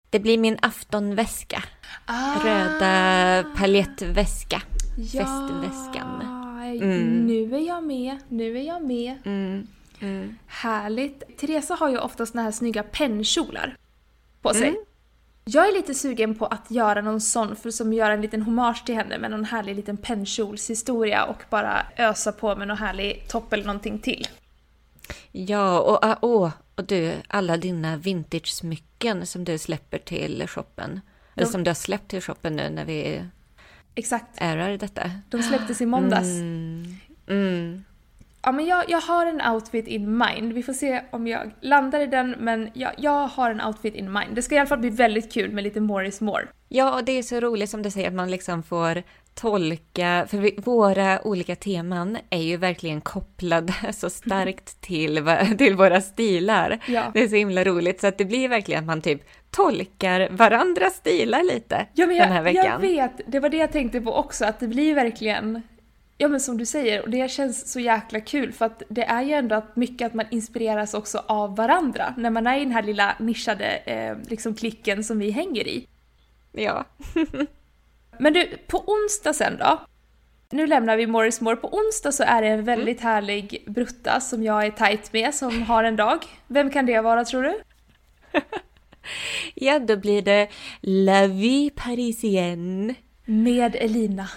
Det 0.09 0.19
blir 0.19 0.37
min 0.37 0.57
aftonväska. 0.61 1.63
Ah. 2.05 2.35
Röda 2.45 3.43
paljettväska. 3.57 4.61
festväskan. 4.95 6.21
Mm. 6.81 7.25
Nu 7.27 7.55
är 7.55 7.67
jag 7.67 7.83
med, 7.83 8.17
nu 8.29 8.57
är 8.57 8.61
jag 8.61 8.83
med. 8.83 9.17
Mm. 9.25 9.67
Mm. 9.99 10.37
Härligt. 10.47 11.37
Teresa 11.37 11.75
har 11.75 11.89
ju 11.89 11.97
ofta 11.97 12.25
såna 12.25 12.41
här 12.43 12.51
snygga 12.51 12.83
pennkjolar 12.83 13.77
på 14.41 14.53
sig. 14.53 14.75
Jag 15.47 15.67
är 15.67 15.73
lite 15.73 15.93
sugen 15.93 16.35
på 16.35 16.45
att 16.45 16.71
göra 16.71 17.01
någon 17.01 17.21
sån, 17.21 17.55
för 17.55 17.71
som 17.71 17.93
gör 17.93 18.11
en 18.11 18.21
liten 18.21 18.41
hommage 18.41 18.85
till 18.85 18.95
henne 18.95 19.17
med 19.17 19.31
någon 19.31 19.45
härlig 19.45 19.75
liten 19.75 19.97
pennkjolshistoria 19.97 21.23
och 21.25 21.43
bara 21.49 21.85
ösa 21.97 22.31
på 22.31 22.55
med 22.55 22.67
någon 22.67 22.77
härlig 22.77 23.27
topp 23.27 23.53
eller 23.53 23.65
någonting 23.65 23.99
till. 23.99 24.27
Ja, 25.31 25.79
och, 25.79 26.05
ah, 26.05 26.17
åh, 26.21 26.51
och 26.75 26.83
du, 26.85 27.13
alla 27.27 27.57
dina 27.57 27.97
vintage-smycken 27.97 29.25
som 29.25 29.43
du 29.43 29.57
släpper 29.57 29.97
till 29.97 30.47
shoppen. 30.47 31.01
Eller 31.35 31.45
De- 31.45 31.51
som 31.51 31.63
du 31.63 31.69
har 31.69 31.75
släppt 31.75 32.07
till 32.07 32.21
shoppen 32.21 32.55
nu 32.55 32.69
när 32.69 32.85
vi 32.85 33.21
Exakt. 33.95 34.27
ärar 34.37 34.77
detta. 34.77 35.11
De 35.29 35.43
släpptes 35.43 35.81
i 35.81 35.85
måndags. 35.85 36.27
Mm. 36.27 36.95
Mm. 37.27 37.83
Ja, 38.45 38.51
men 38.51 38.65
jag, 38.65 38.83
jag 38.87 39.01
har 39.01 39.25
en 39.25 39.41
outfit 39.53 39.87
in 39.87 40.17
mind. 40.17 40.53
Vi 40.53 40.63
får 40.63 40.73
se 40.73 41.01
om 41.11 41.27
jag 41.27 41.51
landar 41.61 41.99
i 41.99 42.05
den, 42.05 42.35
men 42.39 42.69
jag, 42.73 42.91
jag 42.97 43.27
har 43.27 43.51
en 43.51 43.61
outfit 43.61 43.95
in 43.95 44.11
mind. 44.11 44.35
Det 44.35 44.41
ska 44.41 44.55
i 44.55 44.57
alla 44.57 44.67
fall 44.67 44.79
bli 44.79 44.89
väldigt 44.89 45.33
kul 45.33 45.51
med 45.51 45.63
lite 45.63 45.81
more 45.81 46.07
is 46.07 46.21
more. 46.21 46.47
Ja, 46.69 46.95
och 46.95 47.03
det 47.03 47.11
är 47.11 47.23
så 47.23 47.39
roligt 47.39 47.69
som 47.69 47.81
du 47.81 47.91
säger 47.91 48.07
att 48.07 48.13
man 48.13 48.31
liksom 48.31 48.63
får 48.63 49.03
tolka, 49.33 50.27
för 50.29 50.37
vi, 50.37 50.55
våra 50.57 51.27
olika 51.27 51.55
teman 51.55 52.17
är 52.29 52.41
ju 52.41 52.57
verkligen 52.57 53.01
kopplade 53.01 53.73
så 53.93 54.09
starkt 54.09 54.81
till, 54.81 55.25
till 55.57 55.75
våra 55.75 56.01
stilar. 56.01 56.79
Ja. 56.87 57.03
Det 57.13 57.23
är 57.23 57.27
så 57.27 57.35
himla 57.35 57.63
roligt, 57.63 58.01
så 58.01 58.07
att 58.07 58.17
det 58.17 58.25
blir 58.25 58.49
verkligen 58.49 58.79
att 58.79 58.87
man 58.87 59.01
typ 59.01 59.21
tolkar 59.51 60.29
varandras 60.31 60.95
stilar 60.95 61.43
lite 61.43 61.85
Ja, 61.93 62.07
men 62.07 62.15
jag, 62.15 62.27
den 62.27 62.33
här 62.33 62.43
veckan. 62.43 62.65
jag 62.65 62.79
vet, 62.79 63.11
det 63.27 63.39
var 63.39 63.49
det 63.49 63.57
jag 63.57 63.71
tänkte 63.71 64.01
på 64.01 64.13
också, 64.13 64.45
att 64.45 64.59
det 64.59 64.67
blir 64.67 64.95
verkligen 64.95 65.61
Ja 66.17 66.27
men 66.27 66.39
som 66.39 66.57
du 66.57 66.65
säger, 66.65 67.01
och 67.01 67.10
det 67.10 67.31
känns 67.31 67.72
så 67.72 67.79
jäkla 67.79 68.19
kul 68.19 68.51
för 68.51 68.65
att 68.65 68.84
det 68.89 69.03
är 69.03 69.22
ju 69.22 69.34
ändå 69.34 69.55
att 69.55 69.75
mycket 69.75 70.05
att 70.05 70.13
man 70.13 70.25
inspireras 70.31 70.93
också 70.93 71.24
av 71.27 71.55
varandra 71.55 72.13
när 72.17 72.29
man 72.29 72.48
är 72.48 72.57
i 72.57 72.60
den 72.60 72.72
här 72.72 72.84
lilla 72.84 73.15
nischade 73.19 73.65
eh, 73.65 74.17
liksom 74.29 74.55
klicken 74.55 75.03
som 75.03 75.19
vi 75.19 75.31
hänger 75.31 75.67
i. 75.67 75.88
Ja. 76.51 76.86
Men 78.19 78.34
du, 78.34 78.57
på 78.67 78.84
onsdag 78.88 79.34
sen 79.34 79.57
då? 79.57 79.86
Nu 80.50 80.67
lämnar 80.67 80.98
vi 80.98 81.07
Morris 81.07 81.41
Moore. 81.41 81.55
På 81.55 81.77
onsdag 81.77 82.12
så 82.12 82.24
är 82.24 82.41
det 82.41 82.48
en 82.48 82.63
väldigt 82.63 83.01
härlig 83.01 83.63
brutta 83.67 84.19
som 84.19 84.43
jag 84.43 84.65
är 84.65 84.72
tajt 84.72 85.13
med 85.13 85.34
som 85.34 85.62
har 85.62 85.84
en 85.84 85.95
dag. 85.95 86.25
Vem 86.48 86.69
kan 86.69 86.86
det 86.86 87.01
vara 87.01 87.25
tror 87.25 87.43
du? 87.43 87.62
ja, 89.55 89.79
då 89.79 89.98
blir 89.98 90.22
det 90.22 90.50
La 90.81 91.27
vie 91.27 91.69
parisienne. 91.69 92.95
Med 93.25 93.75
Elina. 93.75 94.29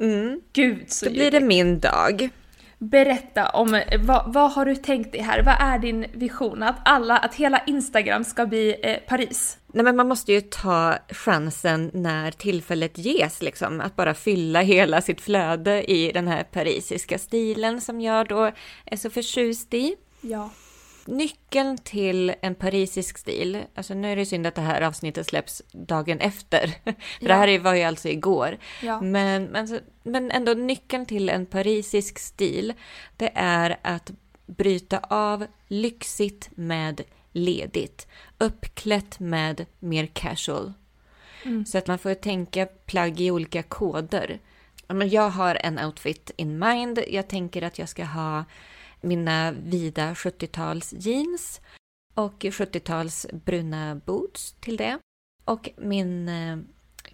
Mm. 0.00 0.40
Gud 0.52 0.90
så 0.90 1.06
Då 1.06 1.12
blir 1.12 1.30
det 1.30 1.40
min 1.40 1.80
dag. 1.80 2.30
Berätta 2.78 3.48
om 3.48 3.82
vad, 4.00 4.32
vad 4.32 4.52
har 4.52 4.64
du 4.64 4.76
tänkt 4.76 5.12
dig 5.12 5.20
här? 5.20 5.42
Vad 5.42 5.56
är 5.60 5.78
din 5.78 6.06
vision? 6.12 6.62
Att 6.62 6.76
alla, 6.84 7.16
att 7.16 7.34
hela 7.34 7.62
Instagram 7.66 8.24
ska 8.24 8.46
bli 8.46 8.76
eh, 8.82 8.96
Paris? 9.08 9.58
Nej, 9.66 9.84
men 9.84 9.96
man 9.96 10.08
måste 10.08 10.32
ju 10.32 10.40
ta 10.40 10.94
chansen 11.08 11.90
när 11.94 12.30
tillfället 12.30 12.98
ges, 12.98 13.42
liksom. 13.42 13.80
Att 13.80 13.96
bara 13.96 14.14
fylla 14.14 14.60
hela 14.60 15.00
sitt 15.00 15.20
flöde 15.20 15.90
i 15.90 16.12
den 16.12 16.28
här 16.28 16.42
parisiska 16.42 17.18
stilen 17.18 17.80
som 17.80 18.00
jag 18.00 18.28
då 18.28 18.52
är 18.84 18.96
så 18.96 19.10
förtjust 19.10 19.74
i. 19.74 19.96
Ja. 20.20 20.50
Nyckeln 21.08 21.78
till 21.78 22.34
en 22.42 22.54
parisisk 22.54 23.18
stil, 23.18 23.64
alltså 23.74 23.94
nu 23.94 24.12
är 24.12 24.16
det 24.16 24.26
synd 24.26 24.46
att 24.46 24.54
det 24.54 24.60
här 24.60 24.80
avsnittet 24.82 25.26
släpps 25.26 25.62
dagen 25.72 26.20
efter, 26.20 26.66
för 26.84 26.94
Ja. 27.20 27.28
det 27.28 27.34
här 27.34 27.58
var 27.58 27.74
ju 27.74 27.82
alltså 27.82 28.08
igår. 28.08 28.58
Ja. 28.82 29.00
Men, 29.00 29.44
men, 29.44 29.80
men 30.02 30.30
ändå 30.30 30.52
nyckeln 30.54 31.06
till 31.06 31.28
en 31.28 31.46
parisisk 31.46 32.18
stil, 32.18 32.74
det 33.16 33.30
är 33.34 33.78
att 33.82 34.10
bryta 34.46 34.98
av 34.98 35.46
lyxigt 35.68 36.50
med 36.54 37.00
ledigt, 37.32 38.06
uppklätt 38.38 39.20
med 39.20 39.66
mer 39.78 40.06
casual. 40.06 40.72
Mm. 41.44 41.66
Så 41.66 41.78
att 41.78 41.86
man 41.86 41.98
får 41.98 42.14
tänka 42.14 42.66
plagg 42.66 43.20
i 43.20 43.30
olika 43.30 43.62
koder. 43.62 44.38
Jag 45.10 45.30
har 45.30 45.58
en 45.62 45.78
outfit 45.78 46.30
in 46.36 46.58
mind. 46.58 46.98
Jag 47.08 47.28
tänker 47.28 47.62
att 47.62 47.78
jag 47.78 47.88
ska 47.88 48.04
ha 48.04 48.44
mina 49.00 49.52
vida 49.52 50.14
70-tals 50.14 50.92
jeans 50.92 51.60
och 52.14 52.42
70-tals 52.42 53.26
bruna 53.32 53.94
boots 54.06 54.54
till 54.60 54.76
det. 54.76 54.98
Och 55.44 55.68
min 55.76 56.28
eh, 56.28 56.58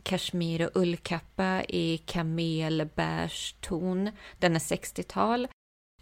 kashmir 0.02 0.66
och 0.66 0.70
ullkappa 0.82 1.62
i 1.68 1.98
kamelbeige 2.06 3.54
ton. 3.60 4.10
Den 4.38 4.54
är 4.54 4.58
60-tal. 4.60 5.48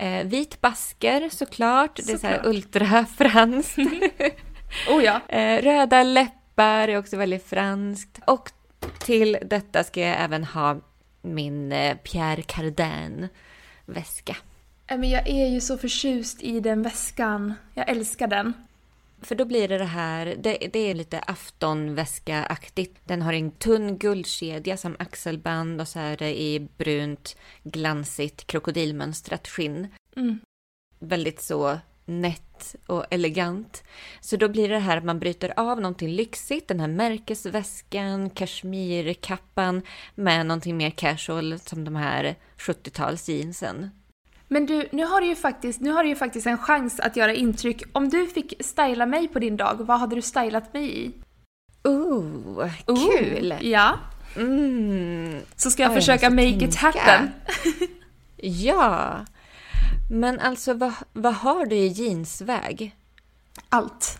Eh, 0.00 0.26
vit 0.26 0.60
basker 0.60 1.28
såklart. 1.28 1.96
Det 2.06 2.12
är 2.12 2.16
så 2.18 2.26
här 2.26 2.36
Såklart. 2.36 2.54
ultrafranskt. 2.54 3.78
Oh 4.88 5.04
ja. 5.04 5.20
Eh, 5.28 5.62
röda 5.62 6.02
läppar 6.02 6.88
är 6.88 6.98
också 6.98 7.16
väldigt 7.16 7.44
franskt. 7.44 8.18
Och 8.26 8.50
till 9.00 9.38
detta 9.46 9.84
ska 9.84 10.00
jag 10.00 10.20
även 10.20 10.44
ha 10.44 10.80
min 11.22 11.72
eh, 11.72 11.96
Pierre 11.96 12.42
Cardin 12.42 13.28
väska. 13.86 14.32
Eh, 14.32 14.51
Men 14.98 15.10
jag 15.10 15.28
är 15.28 15.46
ju 15.46 15.60
så 15.60 15.78
förtjust 15.78 16.42
i 16.42 16.60
den 16.60 16.82
väskan. 16.82 17.54
Jag 17.74 17.88
älskar 17.88 18.26
den. 18.26 18.52
För 19.22 19.34
då 19.34 19.44
blir 19.44 19.68
det 19.68 19.78
det 19.78 19.84
här, 19.84 20.26
det, 20.26 20.58
det 20.72 20.78
är 20.78 20.94
lite 20.94 21.18
aftonväska-aktigt. 21.18 23.00
Den 23.04 23.22
har 23.22 23.32
en 23.32 23.50
tunn 23.50 23.98
guldkedja 23.98 24.76
som 24.76 24.96
axelband 24.98 25.80
och 25.80 25.88
så 25.88 25.98
är 25.98 26.16
det 26.16 26.40
i 26.40 26.68
brunt 26.76 27.36
glansigt 27.62 28.46
krokodilmönstrat 28.46 29.48
skinn. 29.48 29.88
Mm. 30.16 30.40
väldigt 30.98 31.42
så 31.42 31.78
nätt 32.04 32.76
och 32.86 33.06
elegant. 33.10 33.84
Så 34.20 34.36
då 34.36 34.48
blir 34.48 34.68
det 34.68 34.78
här 34.78 34.96
att 34.96 35.04
man 35.04 35.18
bryter 35.18 35.52
av 35.56 35.80
någonting 35.80 36.08
lyxigt, 36.08 36.68
den 36.68 36.80
här 36.80 36.88
märkesväskan, 36.88 38.30
kashmirkappan 38.30 39.82
med 40.14 40.46
någonting 40.46 40.76
mer 40.76 40.90
casual 40.90 41.58
som 41.58 41.84
de 41.84 41.96
här 41.96 42.36
70-tals 42.56 43.28
jeansen. 43.28 43.90
Men 44.52 44.66
du, 44.66 44.88
nu 44.92 45.04
har 45.04 45.20
du 45.20 45.26
ju 45.26 45.36
faktiskt, 45.36 45.80
nu 45.80 45.90
har 45.92 46.02
du 46.02 46.08
ju 46.08 46.16
faktiskt 46.16 46.46
en 46.46 46.58
chans 46.58 47.00
att 47.00 47.16
göra 47.16 47.32
intryck. 47.34 47.82
Om 47.92 48.08
du 48.08 48.26
fick 48.26 48.54
styla 48.60 49.06
mig 49.06 49.28
på 49.28 49.38
din 49.38 49.56
dag, 49.56 49.74
vad 49.78 50.00
hade 50.00 50.14
du 50.16 50.22
stylat 50.22 50.74
mig 50.74 51.04
i? 51.06 51.12
Ooh, 51.88 52.70
kul! 52.86 53.54
Ja. 53.60 53.92
Mm. 54.36 55.36
Så 55.56 55.70
ska 55.70 55.82
jag 55.82 55.90
Ja, 55.90 55.94
jag 55.94 56.02
försöka 56.02 56.30
måste 56.30 56.44
make 56.52 56.64
it 56.64 56.78
tänka. 56.78 56.98
happen. 57.00 57.30
Ja, 58.36 59.16
men 60.10 60.40
alltså 60.40 60.74
vad, 60.74 60.92
vad 61.12 61.34
har 61.34 61.66
du 61.66 61.76
i 61.76 61.86
jeansväg? 61.86 62.94
Allt. 63.68 64.18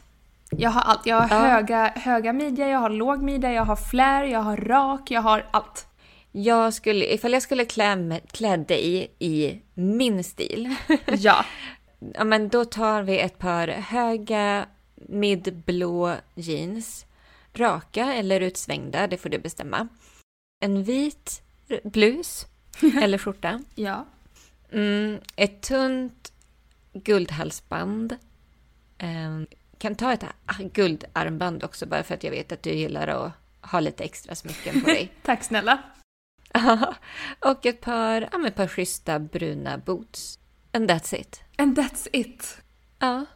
Jag 0.51 0.71
har 0.71 0.81
allt. 0.83 1.07
Jag 1.07 1.21
har 1.21 1.37
Ja. 1.47 1.53
höga, 1.55 1.93
höga 1.97 2.33
midja, 2.33 2.69
jag 2.69 2.79
har 2.79 2.91
låg 2.91 3.23
midja, 3.23 3.53
jag 3.53 3.65
har 3.65 3.77
flare, 3.77 4.31
jag 4.31 4.41
har 4.41 4.57
rak, 4.57 5.11
jag 5.11 5.21
har 5.23 5.47
allt. 5.51 5.87
Jag 6.33 6.75
skulle, 6.75 7.15
ifall 7.15 7.33
jag 7.33 7.43
skulle 7.43 7.65
klä, 7.65 8.21
klä 8.31 8.57
dig 8.57 9.15
i 9.19 9.61
min 9.75 10.25
stil, 10.25 10.75
Ja. 11.19 11.45
Ja, 12.15 12.25
men 12.25 12.49
då 12.49 12.65
tar 12.65 13.03
vi 13.03 13.19
ett 13.19 13.39
par 13.39 13.69
höga 13.69 14.67
midblå 14.95 16.15
jeans. 16.35 17.07
Raka 17.55 18.15
eller 18.15 18.41
utsvängda, 18.41 19.07
det 19.07 19.17
får 19.19 19.29
du 19.29 19.39
bestämma. 19.39 19.89
En 20.61 20.83
vit 20.83 21.43
blus 21.85 22.47
eller 23.03 23.19
skjorta. 23.19 23.61
Ja. 23.75 24.07
Mm, 24.73 25.19
ett 25.37 25.61
tunt 25.61 26.33
guldhalsband. 26.93 28.17
Ehm, 28.99 29.47
kan 29.79 29.95
ta 29.95 30.13
ett 30.13 30.25
guldarmband 30.73 31.65
också 31.65 31.87
bara 31.87 32.03
för 32.03 32.15
att 32.15 32.25
jag 32.25 32.31
vet 32.31 32.53
att 32.53 32.63
du 32.63 32.71
gillar 32.71 33.09
att 33.09 33.33
ha 33.61 33.81
lite 33.81 34.05
extra 34.05 34.35
smycken 34.35 34.81
på 34.81 34.87
dig. 34.87 35.13
Tack 35.23 35.45
snälla. 35.45 35.83
och 37.39 37.67
ett 37.67 37.81
par, 37.81 38.29
ja, 38.33 38.47
ett 38.47 38.55
par 38.55 38.67
schyssta 38.67 39.19
bruna 39.19 39.79
boots. 39.79 40.39
And 40.73 40.91
that's 40.91 41.15
it. 41.15 41.43
And 41.59 41.79
that's 41.79 42.09
it. 42.13 42.63
Ja. 42.99 43.27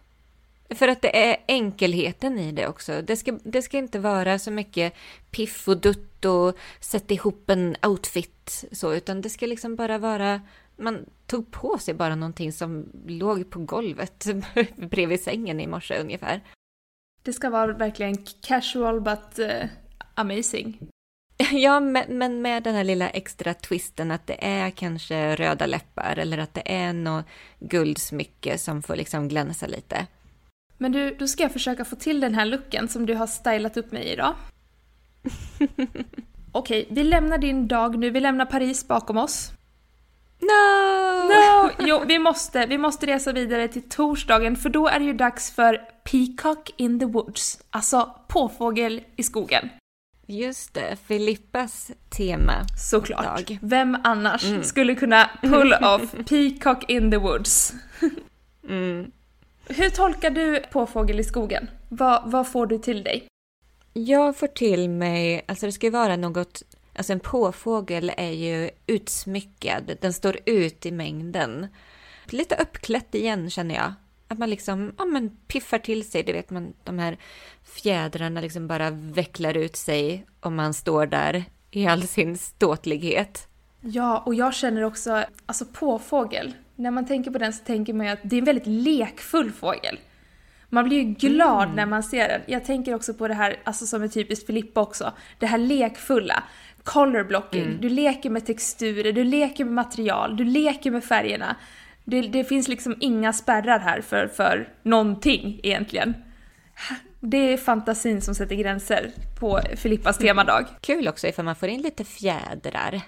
För 0.70 0.88
att 0.88 1.02
det 1.02 1.30
är 1.30 1.36
enkelheten 1.48 2.38
i 2.38 2.52
det 2.52 2.68
också. 2.68 3.02
Det 3.02 3.16
ska, 3.16 3.38
det 3.42 3.62
ska 3.62 3.78
inte 3.78 3.98
vara 3.98 4.38
så 4.38 4.50
mycket 4.50 4.94
piff 5.30 5.68
och 5.68 5.80
dutt 5.80 6.24
och 6.24 6.56
sätta 6.80 7.14
ihop 7.14 7.50
en 7.50 7.76
outfit 7.82 8.64
så, 8.72 8.94
utan 8.94 9.20
det 9.20 9.30
ska 9.30 9.46
liksom 9.46 9.76
bara 9.76 9.98
vara... 9.98 10.40
Man 10.78 11.06
tog 11.26 11.50
på 11.50 11.78
sig 11.78 11.94
bara 11.94 12.14
någonting 12.14 12.52
som 12.52 12.92
låg 13.06 13.50
på 13.50 13.58
golvet 13.58 14.26
bredvid 14.76 15.20
sängen 15.20 15.60
i 15.60 15.66
morse 15.66 15.98
ungefär. 15.98 16.40
Det 17.22 17.32
ska 17.32 17.50
vara 17.50 17.72
verkligen 17.72 18.16
casual 18.40 19.00
but 19.00 19.38
eh, 19.38 19.68
amazing. 20.14 20.90
Ja, 21.52 21.80
men 21.80 22.42
med 22.42 22.62
den 22.62 22.74
här 22.74 22.84
lilla 22.84 23.08
extra 23.08 23.54
twisten 23.54 24.10
att 24.10 24.26
det 24.26 24.44
är 24.44 24.70
kanske 24.70 25.36
röda 25.36 25.66
läppar 25.66 26.18
eller 26.18 26.38
att 26.38 26.54
det 26.54 26.74
är 26.74 26.92
något 26.92 27.24
guldsmycke 27.58 28.58
som 28.58 28.82
får 28.82 28.96
liksom 28.96 29.28
glänsa 29.28 29.66
lite. 29.66 30.06
Men 30.78 30.92
du, 30.92 31.14
då 31.14 31.26
ska 31.26 31.42
jag 31.42 31.52
försöka 31.52 31.84
få 31.84 31.96
till 31.96 32.20
den 32.20 32.34
här 32.34 32.44
looken 32.44 32.88
som 32.88 33.06
du 33.06 33.14
har 33.14 33.26
stylat 33.26 33.76
upp 33.76 33.92
mig 33.92 34.04
idag. 34.04 34.34
Okej, 36.52 36.86
vi 36.90 37.04
lämnar 37.04 37.38
din 37.38 37.68
dag 37.68 37.98
nu, 37.98 38.10
vi 38.10 38.20
lämnar 38.20 38.46
Paris 38.46 38.88
bakom 38.88 39.16
oss. 39.16 39.50
No! 40.40 41.28
No! 41.28 41.70
Jo, 41.88 42.02
vi 42.06 42.18
måste, 42.18 42.66
vi 42.66 42.78
måste 42.78 43.06
resa 43.06 43.32
vidare 43.32 43.68
till 43.68 43.88
torsdagen 43.88 44.56
för 44.56 44.68
då 44.68 44.88
är 44.88 44.98
det 44.98 45.04
ju 45.04 45.12
dags 45.12 45.50
för 45.50 45.80
Peacock 46.04 46.70
in 46.76 47.00
the 47.00 47.06
Woods, 47.06 47.60
alltså 47.70 48.14
påfågel 48.28 49.04
i 49.16 49.22
skogen. 49.22 49.68
Just 50.28 50.74
det, 50.74 50.96
Filippas 51.06 51.90
tema. 52.08 52.52
Såklart. 52.78 53.24
Dag. 53.24 53.58
Vem 53.62 53.96
annars 54.04 54.44
mm. 54.44 54.64
skulle 54.64 54.94
kunna 54.94 55.30
pull 55.42 55.72
off 55.72 56.14
Peacock 56.28 56.90
in 56.90 57.10
the 57.10 57.16
Woods? 57.16 57.72
mm. 58.68 59.10
Hur 59.68 59.90
tolkar 59.90 60.30
du 60.30 60.62
påfågel 60.72 61.20
i 61.20 61.24
skogen? 61.24 61.70
Vad, 61.88 62.30
vad 62.30 62.48
får 62.48 62.66
du 62.66 62.78
till 62.78 63.04
dig? 63.04 63.26
Jag 63.92 64.36
får 64.36 64.46
till 64.46 64.90
mig, 64.90 65.44
alltså 65.48 65.66
det 65.66 65.72
ska 65.72 65.86
ju 65.86 65.90
vara 65.90 66.16
något, 66.16 66.62
alltså 66.94 67.12
en 67.12 67.20
påfågel 67.20 68.12
är 68.16 68.30
ju 68.30 68.70
utsmyckad, 68.86 69.96
den 70.00 70.12
står 70.12 70.38
ut 70.46 70.86
i 70.86 70.92
mängden. 70.92 71.66
Lite 72.24 72.56
uppklätt 72.56 73.14
igen 73.14 73.50
känner 73.50 73.74
jag. 73.74 73.92
Att 74.28 74.38
man 74.38 74.50
liksom, 74.50 74.92
ja 74.98 75.04
men 75.04 75.30
piffar 75.30 75.78
till 75.78 76.10
sig, 76.10 76.22
du 76.22 76.32
vet 76.32 76.50
man, 76.50 76.72
de 76.84 76.98
här 76.98 77.18
fjädrarna 77.64 78.40
liksom 78.40 78.66
bara 78.66 78.90
vecklar 78.90 79.56
ut 79.56 79.76
sig 79.76 80.26
om 80.40 80.54
man 80.54 80.74
står 80.74 81.06
där 81.06 81.44
i 81.70 81.86
all 81.86 82.02
sin 82.02 82.38
ståtlighet. 82.38 83.48
Ja, 83.80 84.22
och 84.26 84.34
jag 84.34 84.54
känner 84.54 84.82
också, 84.82 85.24
alltså 85.46 85.64
påfågel, 85.64 86.54
när 86.74 86.90
man 86.90 87.06
tänker 87.06 87.30
på 87.30 87.38
den 87.38 87.52
så 87.52 87.64
tänker 87.64 87.92
man 87.92 88.06
ju 88.06 88.12
att 88.12 88.18
det 88.22 88.36
är 88.36 88.38
en 88.38 88.44
väldigt 88.44 88.66
lekfull 88.66 89.52
fågel. 89.52 89.98
Man 90.68 90.84
blir 90.84 90.98
ju 90.98 91.04
glad 91.04 91.64
mm. 91.64 91.76
när 91.76 91.86
man 91.86 92.02
ser 92.02 92.28
den. 92.28 92.40
Jag 92.46 92.64
tänker 92.64 92.94
också 92.94 93.14
på 93.14 93.28
det 93.28 93.34
här, 93.34 93.56
alltså 93.64 93.86
som 93.86 94.02
är 94.02 94.08
typiskt 94.08 94.46
Filippa 94.46 94.80
också, 94.80 95.12
det 95.38 95.46
här 95.46 95.58
lekfulla. 95.58 96.44
Color 96.82 97.24
blocking, 97.24 97.62
mm. 97.62 97.80
du 97.80 97.88
leker 97.88 98.30
med 98.30 98.46
texturer, 98.46 99.12
du 99.12 99.24
leker 99.24 99.64
med 99.64 99.74
material, 99.74 100.36
du 100.36 100.44
leker 100.44 100.90
med 100.90 101.04
färgerna. 101.04 101.56
Det, 102.08 102.20
det, 102.20 102.44
finns 102.44 102.68
liksom 102.68 102.96
inga 103.00 103.32
spärrar 103.32 103.78
här 103.78 104.00
för, 104.00 104.28
för 104.28 104.68
någonting 104.82 105.60
egentligen. 105.62 106.14
Det 107.20 107.52
är 107.52 107.56
fantasin 107.56 108.20
som 108.22 108.34
sätter 108.34 108.56
gränser 108.56 109.10
på 109.40 109.60
Filippas 109.76 110.18
temadag. 110.18 110.66
Kul 110.80 111.08
också 111.08 111.26
ifall 111.26 111.44
man 111.44 111.56
får 111.56 111.68
in 111.68 111.82
lite 111.82 112.04
fjädrar. 112.04 113.00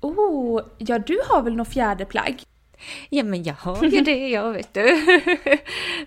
oh, 0.00 0.62
ja 0.78 0.98
du 0.98 1.20
har 1.28 1.42
väl 1.42 1.56
något 1.56 1.72
fjäderplagg? 1.72 2.42
Ja, 3.08 3.24
men 3.24 3.42
jag 3.42 3.54
har 3.54 3.84
ju 3.84 4.00
det, 4.00 4.28
jag 4.28 4.52
vet 4.52 4.74
du. 4.74 4.82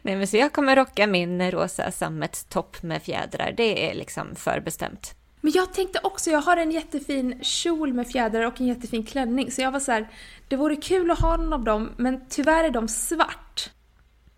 Nej, 0.01 0.15
men 0.15 0.27
så 0.27 0.37
jag 0.37 0.53
kommer 0.53 0.75
rocka 0.75 1.07
min 1.07 1.51
rosa 1.51 1.91
sammetstopp 1.91 2.83
med 2.83 3.03
fjädrar. 3.03 3.53
Det 3.57 3.89
är 3.89 3.95
liksom 3.95 4.35
förbestämt. 4.35 5.18
Men 5.41 5.51
jag 5.51 5.73
tänkte 5.73 5.99
också, 6.03 6.29
jag 6.29 6.41
har 6.41 6.57
en 6.57 6.71
jättefin 6.71 7.39
kjol 7.41 7.93
med 7.93 8.07
fjädrar 8.07 8.45
och 8.45 8.61
en 8.61 8.67
jättefin 8.67 9.03
klänning. 9.03 9.51
Så 9.51 9.61
jag 9.61 9.71
var 9.71 9.79
så 9.79 9.91
här, 9.91 10.07
det 10.47 10.55
vore 10.55 10.75
kul 10.75 11.11
att 11.11 11.19
ha 11.19 11.37
någon 11.37 11.53
av 11.53 11.63
dem, 11.63 11.89
men 11.97 12.21
tyvärr 12.29 12.63
är 12.63 12.69
de 12.69 12.87
svart. 12.87 13.69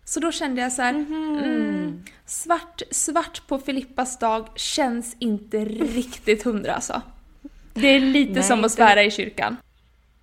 Så 0.04 0.20
då 0.20 0.32
kände 0.32 0.62
jag 0.62 0.72
så 0.72 0.82
här, 0.82 0.94
mm, 0.94 1.38
mm, 1.38 2.04
svart, 2.26 2.82
svart 2.90 3.46
på 3.46 3.58
Filippas 3.58 4.18
dag 4.18 4.48
känns 4.56 5.16
inte 5.18 5.64
riktigt 5.64 6.42
hundra 6.42 6.74
alltså. 6.74 7.02
Det 7.74 7.88
är 7.88 8.00
lite 8.00 8.32
Nej, 8.32 8.42
som 8.42 8.64
att 8.64 8.72
svära 8.72 9.02
i 9.02 9.10
kyrkan. 9.10 9.56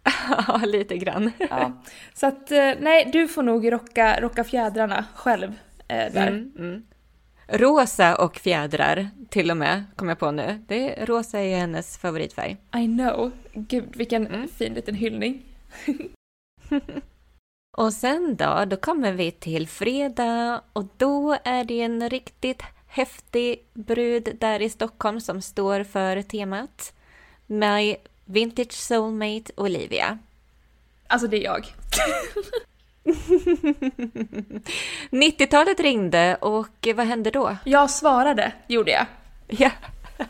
Ja, 0.47 0.61
lite 0.65 0.97
grann. 0.97 1.31
Ja. 1.37 1.81
Så 2.13 2.27
att, 2.27 2.51
eh, 2.51 2.71
nej, 2.79 3.09
du 3.13 3.27
får 3.27 3.43
nog 3.43 3.71
rocka, 3.71 4.21
rocka 4.21 4.43
fjädrarna 4.43 5.05
själv 5.15 5.53
eh, 5.87 6.13
där. 6.13 6.27
Mm, 6.27 6.51
mm. 6.57 6.83
Rosa 7.51 8.15
och 8.15 8.37
fjädrar 8.37 9.09
till 9.29 9.51
och 9.51 9.57
med, 9.57 9.83
kom 9.95 10.09
jag 10.09 10.19
på 10.19 10.31
nu. 10.31 10.63
Det, 10.67 11.05
rosa 11.05 11.39
är 11.39 11.57
hennes 11.57 11.97
favoritfärg. 11.97 12.57
I 12.75 12.85
know. 12.85 13.31
Gud, 13.53 13.95
vilken 13.95 14.27
mm. 14.27 14.47
fin 14.47 14.73
liten 14.73 14.95
hyllning. 14.95 15.45
och 17.77 17.93
sen 17.93 18.35
då, 18.35 18.65
då 18.67 18.77
kommer 18.77 19.13
vi 19.13 19.31
till 19.31 19.67
fredag 19.67 20.61
och 20.73 20.85
då 20.97 21.37
är 21.43 21.63
det 21.63 21.81
en 21.81 22.09
riktigt 22.09 22.61
häftig 22.87 23.65
brud 23.73 24.37
där 24.39 24.61
i 24.61 24.69
Stockholm 24.69 25.21
som 25.21 25.41
står 25.41 25.83
för 25.83 26.21
temat. 26.21 26.93
My 27.47 27.95
Vintage 28.25 28.73
Soulmate 28.73 29.51
Olivia. 29.57 30.19
Alltså 31.07 31.27
det 31.27 31.37
är 31.37 31.43
jag. 31.43 31.65
90-talet 35.11 35.79
ringde 35.79 36.35
och 36.35 36.87
vad 36.95 37.05
hände 37.05 37.31
då? 37.31 37.57
Jag 37.63 37.89
svarade, 37.89 38.51
gjorde 38.67 38.91
jag. 38.91 39.05
Ja. 39.47 39.71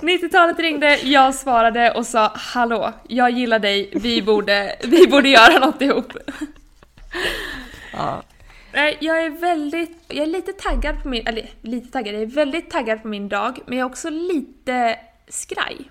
90-talet 0.00 0.58
ringde, 0.58 0.96
jag 0.96 1.34
svarade 1.34 1.92
och 1.92 2.06
sa 2.06 2.32
hallå, 2.34 2.92
jag 3.08 3.30
gillar 3.30 3.58
dig, 3.58 3.90
vi 3.92 4.22
borde, 4.22 4.76
vi 4.84 5.06
borde 5.06 5.28
göra 5.28 5.66
något 5.66 5.82
ihop. 5.82 6.12
Ja. 7.92 8.22
Jag 9.00 9.24
är 9.24 9.30
väldigt, 9.30 10.04
jag 10.08 10.22
är 10.22 10.26
lite 10.26 10.52
taggad 10.52 11.02
på 11.02 11.08
min, 11.08 11.26
eller 11.26 11.48
lite 11.62 11.88
taggad, 11.88 12.14
jag 12.14 12.22
är 12.22 12.26
väldigt 12.26 12.70
taggad 12.70 13.02
på 13.02 13.08
min 13.08 13.28
dag, 13.28 13.58
men 13.66 13.78
jag 13.78 13.84
är 13.84 13.90
också 13.90 14.10
lite 14.10 14.98
skraj. 15.28 15.90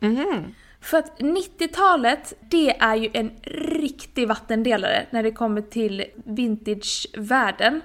Mm. 0.00 0.54
För 0.84 0.98
att 0.98 1.20
90-talet, 1.20 2.32
det 2.50 2.70
är 2.80 2.94
ju 2.94 3.10
en 3.12 3.30
riktig 3.42 4.28
vattendelare 4.28 5.06
när 5.10 5.22
det 5.22 5.32
kommer 5.32 5.62
till 5.62 6.04
vintage-världen. 6.24 7.80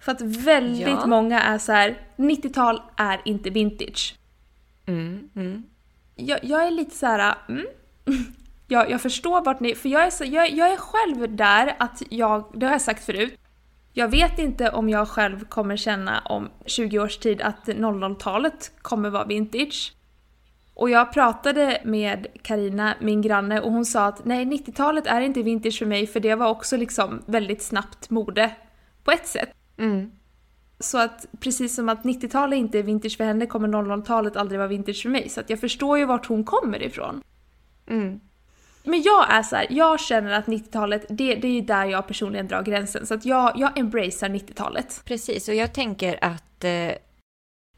För 0.00 0.12
att 0.12 0.20
väldigt 0.20 0.88
ja. 0.88 1.06
många 1.06 1.42
är 1.42 1.58
så 1.58 1.72
här: 1.72 1.98
90-tal 2.16 2.82
är 2.96 3.20
inte 3.24 3.50
vintage. 3.50 4.16
Mm, 4.86 5.30
mm. 5.36 5.64
Jag, 6.14 6.38
jag, 6.42 6.66
är 6.66 6.70
lite 6.70 6.96
så 6.96 7.06
här, 7.06 7.34
mm. 7.48 7.66
jag, 8.68 8.90
jag 8.90 9.00
förstår 9.00 9.44
vart 9.44 9.60
ni... 9.60 9.74
För 9.74 9.88
jag 9.88 10.06
är, 10.06 10.10
så, 10.10 10.24
jag, 10.24 10.50
jag 10.50 10.72
är 10.72 10.76
själv 10.76 11.36
där 11.36 11.76
att 11.78 12.02
jag, 12.10 12.52
det 12.54 12.66
har 12.66 12.72
jag 12.72 12.82
sagt 12.82 13.04
förut, 13.04 13.38
jag 13.92 14.08
vet 14.08 14.38
inte 14.38 14.70
om 14.70 14.88
jag 14.88 15.08
själv 15.08 15.44
kommer 15.44 15.76
känna 15.76 16.20
om 16.20 16.50
20 16.66 16.98
års 16.98 17.18
tid 17.18 17.42
att 17.42 17.66
00-talet 17.66 18.72
kommer 18.82 19.10
vara 19.10 19.24
vintage. 19.24 19.92
Och 20.74 20.90
jag 20.90 21.12
pratade 21.12 21.80
med 21.84 22.26
Karina, 22.42 22.94
min 23.00 23.22
granne, 23.22 23.60
och 23.60 23.72
hon 23.72 23.84
sa 23.84 24.06
att 24.06 24.24
nej, 24.24 24.44
90-talet 24.44 25.06
är 25.06 25.20
inte 25.20 25.42
vintage 25.42 25.78
för 25.78 25.86
mig 25.86 26.06
för 26.06 26.20
det 26.20 26.34
var 26.34 26.48
också 26.48 26.76
liksom 26.76 27.22
väldigt 27.26 27.62
snabbt 27.62 28.10
mode 28.10 28.50
på 29.04 29.10
ett 29.10 29.26
sätt. 29.26 29.50
Mm. 29.78 30.10
Så 30.78 30.98
att 30.98 31.26
precis 31.40 31.74
som 31.74 31.88
att 31.88 32.02
90-talet 32.02 32.56
inte 32.56 32.78
är 32.78 32.82
vintage 32.82 33.16
för 33.16 33.24
henne 33.24 33.46
kommer 33.46 33.68
00-talet 33.68 34.36
aldrig 34.36 34.58
vara 34.58 34.68
vintage 34.68 35.02
för 35.02 35.08
mig. 35.08 35.28
Så 35.28 35.40
att 35.40 35.50
jag 35.50 35.60
förstår 35.60 35.98
ju 35.98 36.04
vart 36.04 36.26
hon 36.26 36.44
kommer 36.44 36.82
ifrån. 36.82 37.22
Mm. 37.86 38.20
Men 38.84 39.02
jag 39.02 39.32
är 39.32 39.42
så 39.42 39.56
här, 39.56 39.66
jag 39.70 40.00
känner 40.00 40.38
att 40.38 40.46
90-talet, 40.46 41.06
det, 41.08 41.34
det 41.34 41.48
är 41.48 41.52
ju 41.52 41.60
där 41.60 41.84
jag 41.84 42.06
personligen 42.06 42.48
drar 42.48 42.62
gränsen. 42.62 43.06
Så 43.06 43.14
att 43.14 43.24
jag, 43.24 43.52
jag 43.56 43.78
embracear 43.78 44.28
90-talet. 44.28 45.02
Precis, 45.04 45.48
och 45.48 45.54
jag 45.54 45.74
tänker 45.74 46.24
att 46.24 46.64
eh, 46.64 46.90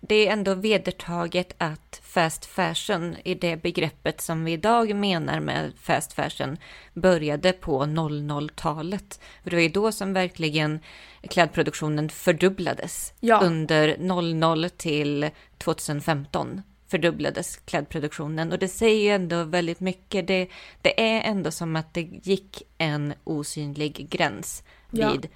det 0.08 0.28
är 0.28 0.32
ändå 0.32 0.54
vedertaget 0.54 1.54
att 1.58 2.00
fast 2.02 2.46
fashion 2.46 3.16
i 3.24 3.34
det 3.34 3.62
begreppet 3.62 4.20
som 4.20 4.44
vi 4.44 4.52
idag 4.52 4.94
menar 4.94 5.40
med 5.40 5.72
fast 5.80 6.12
fashion 6.12 6.56
började 6.94 7.52
på 7.52 7.82
00-talet. 7.82 9.20
För 9.42 9.50
det 9.50 9.56
var 9.56 9.62
ju 9.62 9.68
då 9.68 9.92
som 9.92 10.12
verkligen 10.12 10.80
klädproduktionen 11.22 12.08
fördubblades. 12.08 13.12
Ja. 13.20 13.40
Under 13.40 13.96
00 13.98 14.70
till 14.70 15.30
2015 15.58 16.62
fördubblades 16.88 17.56
klädproduktionen 17.56 18.52
och 18.52 18.58
det 18.58 18.68
säger 18.68 19.02
ju 19.02 19.10
ändå 19.10 19.44
väldigt 19.44 19.80
mycket. 19.80 20.26
Det, 20.26 20.48
det 20.82 21.00
är 21.00 21.30
ändå 21.30 21.50
som 21.50 21.76
att 21.76 21.94
det 21.94 22.08
gick 22.22 22.62
en 22.78 23.14
osynlig 23.24 24.08
gräns 24.10 24.62
ja. 24.90 25.12
vid 25.12 25.28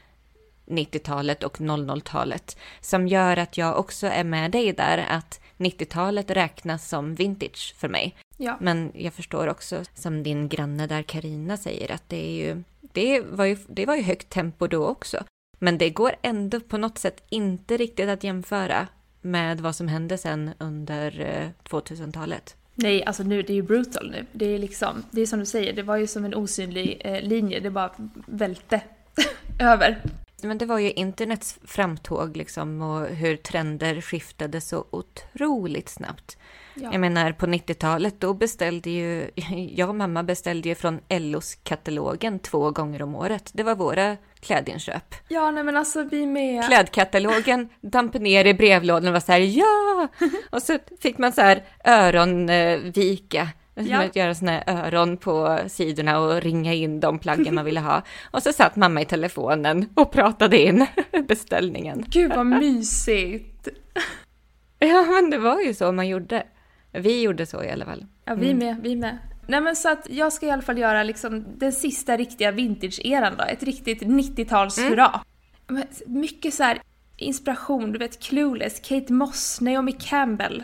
90-talet 0.71 1.43
och 1.43 1.59
00-talet 1.59 2.57
som 2.81 3.09
gör 3.09 3.37
att 3.37 3.59
jag 3.59 3.79
också 3.79 4.07
är 4.07 4.25
med 4.25 4.51
dig 4.51 4.73
där 4.73 5.07
att 5.09 5.41
90-talet 5.59 6.31
räknas 6.31 6.89
som 6.89 7.15
vintage 7.15 7.75
för 7.79 7.89
mig. 7.89 8.17
Ja. 8.37 8.57
Men 8.61 8.93
jag 8.95 9.15
förstår 9.15 9.47
också 9.47 9.83
som 9.95 10.23
din 10.23 10.49
granne 10.49 10.87
där 10.87 11.03
Karina 11.03 11.57
säger 11.57 11.93
att 11.93 12.09
det 12.09 12.27
är 12.27 12.47
ju 12.47 12.63
det 12.93 13.21
var 13.21 13.45
ju, 13.45 13.57
det 13.69 13.87
var 13.87 13.97
ju 13.97 14.03
högt 14.03 14.31
tempo 14.31 14.67
då 14.67 14.87
också. 14.87 15.25
Men 15.59 15.79
det 15.79 15.91
går 15.91 16.15
ändå 16.23 16.61
på 16.61 16.79
något 16.79 16.99
sätt 16.99 17.23
inte 17.29 17.77
riktigt 17.77 18.09
att 18.09 18.25
jämföra 18.25 18.87
med 19.21 19.61
vad 19.61 19.77
som 19.77 19.89
hände 19.89 20.19
sen 20.19 20.51
under 20.59 21.11
2000-talet. 21.65 22.57
Eh, 22.57 22.61
Nej, 22.75 23.05
alltså 23.05 23.23
nu, 23.23 23.43
det 23.43 23.53
är 23.53 23.55
ju 23.55 23.63
brutal 23.63 24.11
nu. 24.11 24.27
Det 24.33 24.45
är 24.55 24.59
liksom, 24.59 25.05
det 25.11 25.21
är 25.21 25.27
som 25.27 25.39
du 25.39 25.47
säger, 25.47 25.73
det 25.73 25.83
var 25.83 25.97
ju 25.97 26.07
som 26.07 26.25
en 26.25 26.35
osynlig 26.35 27.01
eh, 27.05 27.23
linje, 27.23 27.61
det 27.61 27.71
bara 27.71 27.91
välte 28.27 28.81
över. 29.61 30.03
Men 30.45 30.59
det 30.59 30.67
var 30.67 30.79
ju 30.79 30.91
internets 30.93 31.59
framtåg 31.65 32.37
liksom 32.37 32.83
och 32.83 33.07
hur 33.07 33.37
trender 33.37 34.01
skiftade 34.01 34.61
så 34.61 34.85
otroligt 34.91 35.89
snabbt. 35.89 36.39
Ja. 36.75 36.89
Jag 36.93 37.01
menar 37.01 37.33
på 37.33 37.47
90-talet 37.47 38.21
då 38.21 38.35
beställde 38.35 38.91
ju, 38.91 39.31
jag 39.75 39.89
och 39.89 39.95
mamma 39.95 40.23
beställde 40.23 40.69
ju 40.69 40.75
från 40.75 41.01
LOs 41.09 41.55
katalogen 41.55 42.39
två 42.39 42.71
gånger 42.71 43.03
om 43.03 43.15
året. 43.15 43.51
Det 43.55 43.63
var 43.63 43.75
våra 43.75 44.17
klädinköp. 44.41 45.15
Ja, 45.29 45.51
nej 45.51 45.65
men 45.65 45.77
alltså 45.77 46.03
vi 46.03 46.27
med. 46.27 46.67
Klädkatalogen 46.67 47.69
damp 47.81 48.15
ner 48.15 48.45
i 48.45 48.55
brevlådan 48.55 49.07
och 49.07 49.13
var 49.13 49.21
så 49.21 49.33
här 49.33 49.41
ja! 49.41 50.09
Och 50.51 50.63
så 50.63 50.79
fick 51.01 51.19
man 51.19 51.33
så 51.33 51.41
här 51.41 51.65
öronvika. 51.85 53.49
Ja. 53.87 54.05
Ja. 54.05 54.11
Göra 54.15 54.35
såna 54.35 54.53
här 54.53 54.87
öron 54.87 55.17
på 55.17 55.59
sidorna 55.69 56.21
och 56.21 56.43
ringa 56.43 56.75
in 56.75 57.01
de 57.01 57.19
plaggen 57.19 57.55
man 57.55 57.65
ville 57.65 57.81
ha. 57.81 58.03
Och 58.31 58.43
så 58.43 58.53
satt 58.53 58.77
mamma 58.77 59.01
i 59.01 59.05
telefonen 59.05 59.89
och 59.95 60.13
pratade 60.13 60.59
in 60.59 60.87
beställningen. 61.29 62.05
Gud 62.09 62.33
vad 62.37 62.47
mysigt. 62.47 63.69
Ja, 64.79 65.05
men 65.09 65.31
det 65.31 65.39
var 65.39 65.61
ju 65.61 65.75
så 65.75 65.93
man 65.93 66.09
gjorde. 66.09 66.43
Vi 66.93 67.23
gjorde 67.23 67.47
så 67.47 67.63
i 67.63 67.71
alla 67.71 67.85
fall. 67.85 68.07
Ja, 68.25 68.35
vi 68.35 68.55
med, 68.55 68.77
vi 68.83 68.97
med. 68.97 69.19
Nej 69.47 69.61
men 69.61 69.77
så 69.77 69.93
att 69.93 70.07
jag 70.11 70.33
ska 70.33 70.47
i 70.47 70.51
alla 70.51 70.63
fall 70.63 70.79
göra 70.79 71.03
liksom 71.03 71.45
den 71.59 71.73
sista 71.73 72.17
riktiga 72.17 72.51
vintage-eran 72.51 73.37
då. 73.39 73.45
Ett 73.45 73.63
riktigt 73.63 74.03
90-tals 74.03 74.79
hurra. 74.79 75.21
Men 75.67 75.85
Mycket 76.07 76.55
så 76.55 76.75
inspiration, 77.17 77.93
du 77.93 77.99
vet 77.99 78.23
Clueless, 78.23 78.81
Kate 78.81 79.13
Moss, 79.13 79.61
Naomi 79.61 79.93
Campbell. 79.93 80.63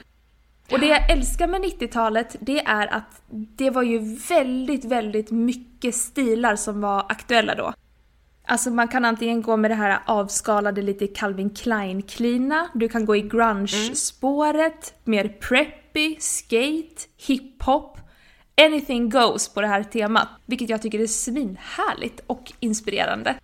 Och 0.73 0.81
det 0.81 0.87
jag 0.87 1.11
älskar 1.11 1.47
med 1.47 1.61
90-talet, 1.61 2.37
det 2.41 2.61
är 2.61 2.95
att 2.95 3.23
det 3.31 3.71
var 3.71 3.83
ju 3.83 3.99
väldigt, 4.29 4.85
väldigt 4.85 5.31
mycket 5.31 5.95
stilar 5.95 6.57
som 6.57 6.81
var 6.81 7.07
aktuella 7.09 7.55
då. 7.55 7.73
Alltså 8.49 8.71
man 8.71 8.89
kan 8.89 9.05
antingen 9.05 9.43
gå 9.43 9.57
med 9.57 9.71
det 9.71 9.75
här 9.75 9.99
avskalade 10.07 10.83
lite 10.83 11.07
Calvin 11.07 11.51
Klein-klina, 11.51 12.69
du 12.75 12.89
kan 12.89 13.05
gå 13.05 13.17
i 13.17 13.23
grunge-spåret, 13.23 14.95
mer 15.05 15.29
preppy, 15.29 16.17
skate, 16.21 17.03
hiphop. 17.27 17.99
Anything 18.61 19.11
goes 19.11 19.49
på 19.49 19.61
det 19.61 19.67
här 19.67 19.83
temat, 19.83 20.29
vilket 20.47 20.69
jag 20.69 20.83
tycker 20.83 21.01
är 21.01 21.07
svinhärligt 21.07 22.21
och 22.27 22.53
inspirerande. 22.61 23.35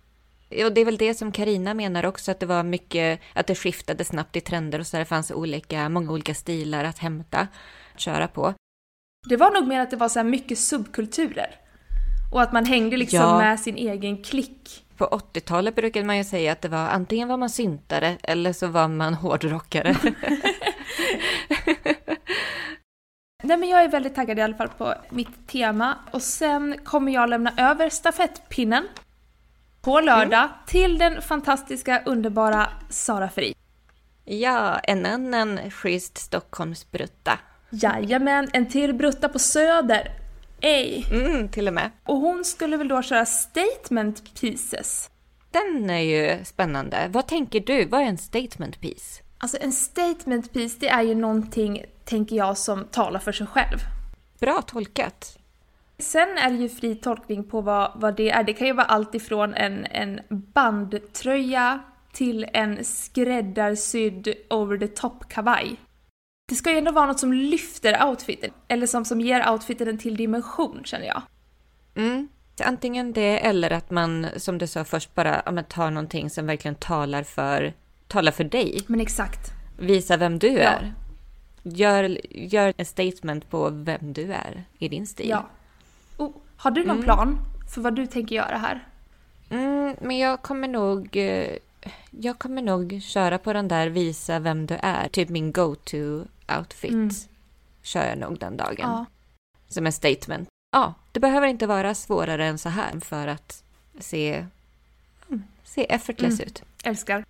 Och 0.65 0.73
det 0.73 0.81
är 0.81 0.85
väl 0.85 0.97
det 0.97 1.13
som 1.13 1.31
Karina 1.31 1.73
menar 1.73 2.05
också, 2.05 2.31
att 2.31 2.39
det 2.39 2.45
var 2.45 2.63
mycket, 2.63 3.19
att 3.33 3.47
det 3.47 3.55
skiftade 3.55 4.03
snabbt 4.05 4.35
i 4.35 4.41
trender 4.41 4.79
och 4.79 4.87
så 4.87 4.97
där 4.97 4.99
det 4.99 5.05
fanns 5.05 5.31
olika, 5.31 5.89
många 5.89 6.11
olika 6.11 6.33
stilar 6.35 6.83
att 6.83 6.99
hämta, 6.99 7.47
köra 7.95 8.27
på. 8.27 8.53
Det 9.29 9.37
var 9.37 9.51
nog 9.51 9.67
mer 9.67 9.79
att 9.79 9.89
det 9.91 9.97
var 9.97 10.09
så 10.09 10.19
här 10.19 10.23
mycket 10.23 10.59
subkulturer. 10.59 11.55
Och 12.33 12.41
att 12.41 12.53
man 12.53 12.65
hängde 12.65 12.97
liksom 12.97 13.19
Ja. 13.19 13.37
med 13.37 13.59
sin 13.59 13.75
egen 13.75 14.23
klick. 14.23 14.85
På 14.97 15.05
80-talet 15.05 15.75
brukade 15.75 16.05
man 16.05 16.17
ju 16.17 16.23
säga 16.23 16.51
att 16.51 16.61
det 16.61 16.69
var 16.69 16.87
antingen 16.87 17.27
var 17.27 17.37
man 17.37 17.49
syntare 17.49 18.17
eller 18.23 18.53
så 18.53 18.67
var 18.67 18.87
man 18.87 19.13
hårdrockare. 19.13 19.95
Nej 23.43 23.57
men 23.57 23.69
jag 23.69 23.83
är 23.83 23.87
väldigt 23.89 24.15
taggad 24.15 24.39
i 24.39 24.41
alla 24.41 24.55
fall 24.55 24.69
på 24.69 24.93
mitt 25.09 25.47
tema. 25.47 25.97
Och 26.11 26.21
sen 26.21 26.77
kommer 26.83 27.11
jag 27.11 27.29
lämna 27.29 27.53
över 27.57 27.89
stafettpinnen 27.89 28.87
på 29.83 29.99
lördag 29.99 30.49
till 30.67 30.97
den 30.97 31.21
fantastiska, 31.21 32.01
underbara 32.05 32.69
Sara 32.89 33.29
Fri. 33.29 33.55
ja, 34.25 34.79
en 34.79 35.05
annan 35.05 35.71
schysst 35.71 36.17
Stockholmsbrutta. 36.17 37.39
Jajamän, 37.69 38.49
en 38.53 38.69
till 38.69 38.93
brutta 38.93 39.29
på 39.29 39.39
Söder. 39.39 40.11
Ej. 40.61 41.05
Mm, 41.11 41.49
till 41.49 41.67
och 41.67 41.73
med. 41.73 41.91
Och 42.05 42.17
hon 42.17 42.45
skulle 42.45 42.77
väl 42.77 42.87
då 42.87 43.01
köra 43.01 43.25
statement 43.25 44.41
pieces. 44.41 45.09
Den 45.51 45.89
är 45.89 45.99
ju 45.99 46.45
spännande. 46.45 47.07
Vad 47.09 47.27
tänker 47.27 47.59
du? 47.59 47.85
Vad 47.85 48.01
är 48.01 48.05
en 48.05 48.17
statement 48.17 48.81
piece? 48.81 49.23
Alltså 49.37 49.57
en 49.61 49.71
statement 49.71 50.53
piece, 50.53 50.77
det 50.79 50.89
är 50.89 51.01
ju 51.01 51.15
någonting, 51.15 51.85
tänker 52.05 52.35
jag, 52.35 52.57
som 52.57 52.85
talar 52.85 53.19
för 53.19 53.31
sig 53.31 53.47
själv. 53.47 53.77
Bra 54.39 54.61
tolkat. 54.61 55.37
Sen 56.03 56.37
är 56.37 56.49
det 56.49 56.57
ju 56.57 56.69
fri 56.69 56.95
tolkning 56.95 57.43
på 57.43 57.61
vad, 57.61 57.91
vad 57.95 58.15
det 58.15 58.31
är. 58.31 58.43
Det 58.43 58.53
kan 58.53 58.67
ju 58.67 58.73
vara 58.73 58.85
allt 58.85 59.15
ifrån 59.15 59.53
en, 59.53 59.85
en 59.85 60.19
bandtröja 60.29 61.79
till 62.13 62.45
en 62.53 62.83
skräddarsydd 62.83 64.33
over 64.49 64.77
the 64.77 64.87
top 64.87 65.29
kavaj. 65.29 65.75
Det 66.49 66.55
ska 66.55 66.71
ju 66.71 66.77
ändå 66.77 66.91
vara 66.91 67.05
något 67.05 67.19
som 67.19 67.33
lyfter 67.33 68.07
outfiten, 68.07 68.51
eller 68.67 68.87
som, 68.87 69.05
som 69.05 69.21
ger 69.21 69.51
outfiten 69.51 69.87
en 69.87 69.97
till 69.97 70.17
dimension 70.17 70.81
känner 70.83 71.05
jag. 71.05 71.21
Mm. 71.95 72.27
Antingen 72.63 73.13
det 73.13 73.45
eller 73.45 73.71
att 73.71 73.91
man, 73.91 74.27
som 74.37 74.57
du 74.57 74.67
sa 74.67 74.83
först, 74.83 75.15
bara 75.15 75.41
ja, 75.45 75.63
tar 75.63 75.91
någonting 75.91 76.29
som 76.29 76.45
verkligen 76.45 76.75
talar 76.75 77.23
för, 77.23 77.73
talar 78.07 78.31
för 78.31 78.43
dig. 78.43 78.79
Men 78.87 78.99
exakt. 79.01 79.51
Visa 79.79 80.17
vem 80.17 80.39
du 80.39 80.47
Ja. 80.47 80.69
är. 80.69 80.93
Gör, 81.63 82.17
gör 82.31 82.73
en 82.77 82.85
statement 82.85 83.49
på 83.49 83.69
vem 83.69 84.13
du 84.13 84.33
är 84.33 84.63
i 84.77 84.89
din 84.89 85.07
stil. 85.07 85.29
Ja. 85.29 85.45
Har 86.63 86.71
du 86.71 86.83
någon 86.85 87.01
plan 87.03 87.37
för 87.73 87.81
vad 87.81 87.95
du 87.95 88.07
tänker 88.07 88.35
göra 88.35 88.57
här? 88.57 88.87
Mm, 89.49 89.95
men 90.01 90.17
jag 90.17 90.41
kommer 90.41 90.67
nog... 90.67 91.17
eh, 91.17 91.57
Jag 92.11 92.39
kommer 92.39 92.61
nog 92.61 93.01
köra 93.03 93.37
på 93.37 93.53
den 93.53 93.67
där 93.67 93.87
visa 93.87 94.39
vem 94.39 94.65
du 94.65 94.77
är. 94.83 95.07
Typ 95.09 95.29
min 95.29 95.51
go-to 95.51 96.25
outfit. 96.57 96.91
Mm. 96.91 97.09
Kör 97.81 98.05
jag 98.05 98.17
nog 98.17 98.39
den 98.39 98.57
dagen. 98.57 98.75
Ja. 98.79 99.05
Som 99.67 99.85
en 99.85 99.91
statement. 99.93 100.49
Ja, 100.71 100.93
det 101.11 101.19
behöver 101.19 101.47
inte 101.47 101.67
vara 101.67 101.95
svårare 101.95 102.45
än 102.45 102.57
så 102.57 102.69
här 102.69 102.99
för 102.99 103.27
att 103.27 103.63
se, 103.99 104.45
mm, 105.29 105.43
se 105.63 105.85
effortless 105.93 106.33
Mm. 106.39 106.47
ut. 106.47 106.63
Älskar. 106.83 107.25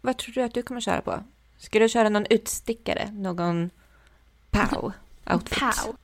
Vad 0.00 0.16
tror 0.16 0.34
du 0.34 0.42
att 0.42 0.54
du 0.54 0.62
kommer 0.62 0.80
köra 0.80 1.00
på? 1.00 1.22
Ska 1.58 1.78
du 1.78 1.88
köra 1.88 2.08
någon 2.08 2.26
utstickare? 2.30 3.10
Någon 3.12 3.70
pow 4.50 4.92
outfit? 5.30 5.58
Pow. 5.58 5.96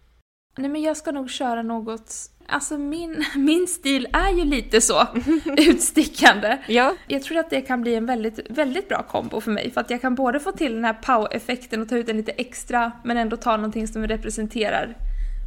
Nej 0.57 0.70
men 0.70 0.83
jag 0.83 0.96
ska 0.96 1.12
nog 1.12 1.31
köra 1.31 1.62
något, 1.62 2.31
alltså 2.48 2.78
min, 2.78 3.24
min 3.37 3.66
stil 3.66 4.08
är 4.12 4.30
ju 4.32 4.44
lite 4.44 4.80
så 4.80 5.06
utstickande. 5.56 6.58
Ja, 6.68 6.94
Jag 7.06 7.22
tror 7.22 7.38
att 7.38 7.50
det 7.50 7.61
kan 7.61 7.80
bli 7.82 7.94
en 7.94 8.06
väldigt, 8.06 8.40
väldigt 8.50 8.88
bra 8.88 9.02
kombo 9.02 9.40
för 9.40 9.50
mig. 9.50 9.70
För 9.70 9.80
att 9.80 9.90
jag 9.90 10.00
kan 10.00 10.14
både 10.14 10.40
få 10.40 10.52
till 10.52 10.74
den 10.74 10.84
här 10.84 10.92
pow-effekten 11.02 11.82
och 11.82 11.88
ta 11.88 11.96
ut 11.96 12.06
den 12.06 12.16
lite 12.16 12.32
extra, 12.32 12.92
men 13.04 13.16
ändå 13.16 13.37
ta 13.37 13.56
någonting 13.56 13.88
som 13.88 14.06
representerar 14.06 14.96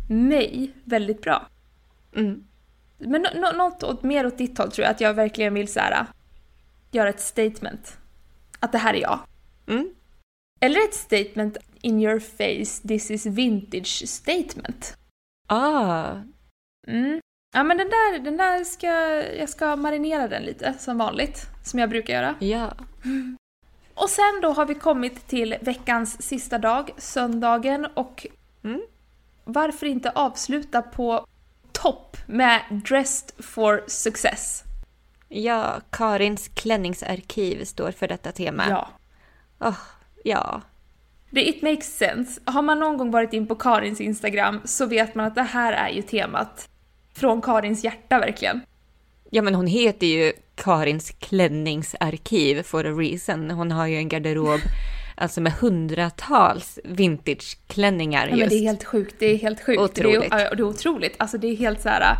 mig 0.09 0.71
väldigt 0.83 1.21
bra. 1.21 1.47
mm. 2.15 2.43
Men 3.03 3.21
nå- 3.21 3.29
nå- 3.41 3.51
något 3.57 3.83
åt, 3.83 4.03
mer 4.03 4.25
åt 4.25 4.37
ditt 4.37 4.57
håll 4.57 4.71
tror 4.71 4.83
jag, 4.83 4.91
att 4.91 5.01
jag 5.01 5.13
verkligen 5.13 5.53
vill 5.53 5.67
så 5.67 5.79
här, 5.79 6.05
göra 6.91 7.09
ett 7.09 7.21
statement. 7.21 7.97
Att 8.59 8.71
det 8.71 8.77
här 8.77 8.93
är 8.93 9.01
jag. 9.01 9.19
Mm. 9.67 9.89
Eller 10.59 10.79
ett 10.83 10.93
statement 10.93 11.57
in 11.81 12.01
your 12.01 12.19
face, 12.19 12.87
this 12.87 13.11
is 13.11 13.25
vintage 13.25 14.03
statement. 14.09 14.97
Ah, 15.47 16.11
Mm. 16.87 17.19
Ja 17.53 17.63
men 17.63 17.77
den 17.77 17.89
där, 17.89 18.19
den 18.19 18.37
där 18.37 18.63
ska, 18.63 18.87
jag 19.39 19.49
ska 19.49 19.75
marinera 19.75 20.27
den 20.27 20.43
lite 20.43 20.73
som 20.79 20.97
vanligt. 20.97 21.45
Som 21.63 21.79
jag 21.79 21.89
brukar 21.89 22.13
göra. 22.13 22.35
ja. 22.39 22.73
Och 23.93 24.09
sen 24.09 24.39
då 24.41 24.51
har 24.53 24.65
vi 24.65 24.75
kommit 24.75 25.27
till 25.27 25.55
veckans 25.61 26.21
sista 26.21 26.57
dag, 26.57 26.91
söndagen 26.97 27.85
och 27.93 28.27
Mm. 28.63 28.81
varför 29.43 29.85
inte 29.85 30.09
avsluta 30.09 30.81
på 30.81 31.25
topp 31.71 32.17
med 32.27 32.61
Dressed 32.89 33.45
for 33.45 33.83
Success? 33.87 34.63
Ja, 35.29 35.81
Karins 35.89 36.47
klänningsarkiv 36.47 37.63
står 37.63 37.91
för 37.91 38.07
detta 38.07 38.31
tema. 38.31 38.63
Ja. 38.69 38.87
Åh, 39.59 39.77
ja. 40.23 40.61
Det 41.29 41.49
it 41.49 41.61
makes 41.61 41.97
sense. 41.97 42.41
Har 42.45 42.61
man 42.61 42.79
någon 42.79 42.97
gång 42.97 43.11
varit 43.11 43.33
in 43.33 43.47
på 43.47 43.55
Karins 43.55 44.01
Instagram 44.01 44.61
så 44.65 44.85
vet 44.85 45.15
man 45.15 45.25
att 45.25 45.35
det 45.35 45.41
här 45.43 45.73
är 45.73 45.89
ju 45.89 46.01
temat. 46.01 46.69
Från 47.13 47.41
Karins 47.41 47.83
hjärta 47.83 48.19
verkligen. 48.19 48.61
Ja, 49.29 49.41
men 49.41 49.55
hon 49.55 49.67
heter 49.67 50.07
ju 50.07 50.33
Karins 50.55 51.11
klänningsarkiv 51.11 52.63
for 52.63 52.85
a 52.85 52.91
reason. 52.91 53.51
Hon 53.51 53.71
har 53.71 53.87
ju 53.87 53.95
en 53.95 54.09
garderob 54.09 54.59
alltså 55.15 55.41
med 55.41 55.53
hundratals 55.53 56.79
vintageklänningar 56.83 58.25
Ja, 58.25 58.29
men 58.29 58.39
just. 58.39 58.49
det 58.49 58.55
är 58.55 58.63
helt 58.63 58.83
sjukt, 58.83 59.15
det 59.19 59.25
är 59.25 59.37
helt 59.37 59.65
sjukt. 59.65 59.81
Otroligt. 59.81 60.31
Det 60.31 60.35
är, 60.35 60.55
det 60.55 60.61
är 60.61 60.67
otroligt. 60.67 61.15
Alltså 61.17 61.37
det 61.37 61.47
är 61.47 61.55
helt 61.55 61.81
så 61.81 61.89
här. 61.89 62.15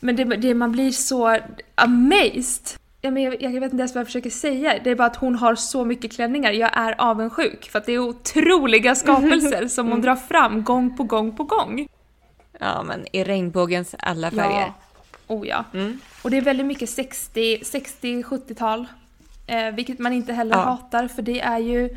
Men 0.00 0.16
det, 0.16 0.24
det, 0.24 0.54
man 0.54 0.72
blir 0.72 0.90
så 0.90 1.38
amazed. 1.74 2.78
Ja, 3.00 3.10
men 3.10 3.22
jag, 3.22 3.42
jag 3.42 3.60
vet 3.60 3.72
inte 3.72 3.76
ens 3.76 3.94
vad 3.94 4.00
jag 4.00 4.06
försöker 4.06 4.30
säga. 4.30 4.78
Det 4.84 4.90
är 4.90 4.94
bara 4.94 5.06
att 5.06 5.16
hon 5.16 5.34
har 5.34 5.54
så 5.54 5.84
mycket 5.84 6.12
klänningar. 6.12 6.52
Jag 6.52 6.70
är 6.76 6.94
avundsjuk. 6.98 7.70
För 7.70 7.78
att 7.78 7.86
det 7.86 7.92
är 7.92 7.98
otroliga 7.98 8.94
skapelser 8.94 9.68
som 9.68 9.88
hon 9.88 10.00
drar 10.00 10.16
fram 10.16 10.64
gång 10.64 10.96
på 10.96 11.04
gång 11.04 11.36
på 11.36 11.44
gång. 11.44 11.86
Ja, 12.60 12.82
men 12.82 13.06
i 13.12 13.24
regnbågens 13.24 13.94
alla 13.98 14.30
färger. 14.30 14.60
Ja. 14.60 14.74
Oh 15.26 15.48
ja. 15.48 15.64
Mm. 15.74 16.00
Och 16.22 16.30
det 16.30 16.36
är 16.36 16.40
väldigt 16.42 16.66
mycket 16.66 16.90
60, 16.90 17.56
60-70-tal. 17.58 18.86
Eh, 19.46 19.70
vilket 19.70 19.98
man 19.98 20.12
inte 20.12 20.32
heller 20.32 20.56
Ja. 20.56 20.62
hatar 20.62 21.08
för 21.08 21.22
det 21.22 21.40
är 21.40 21.58
ju 21.58 21.88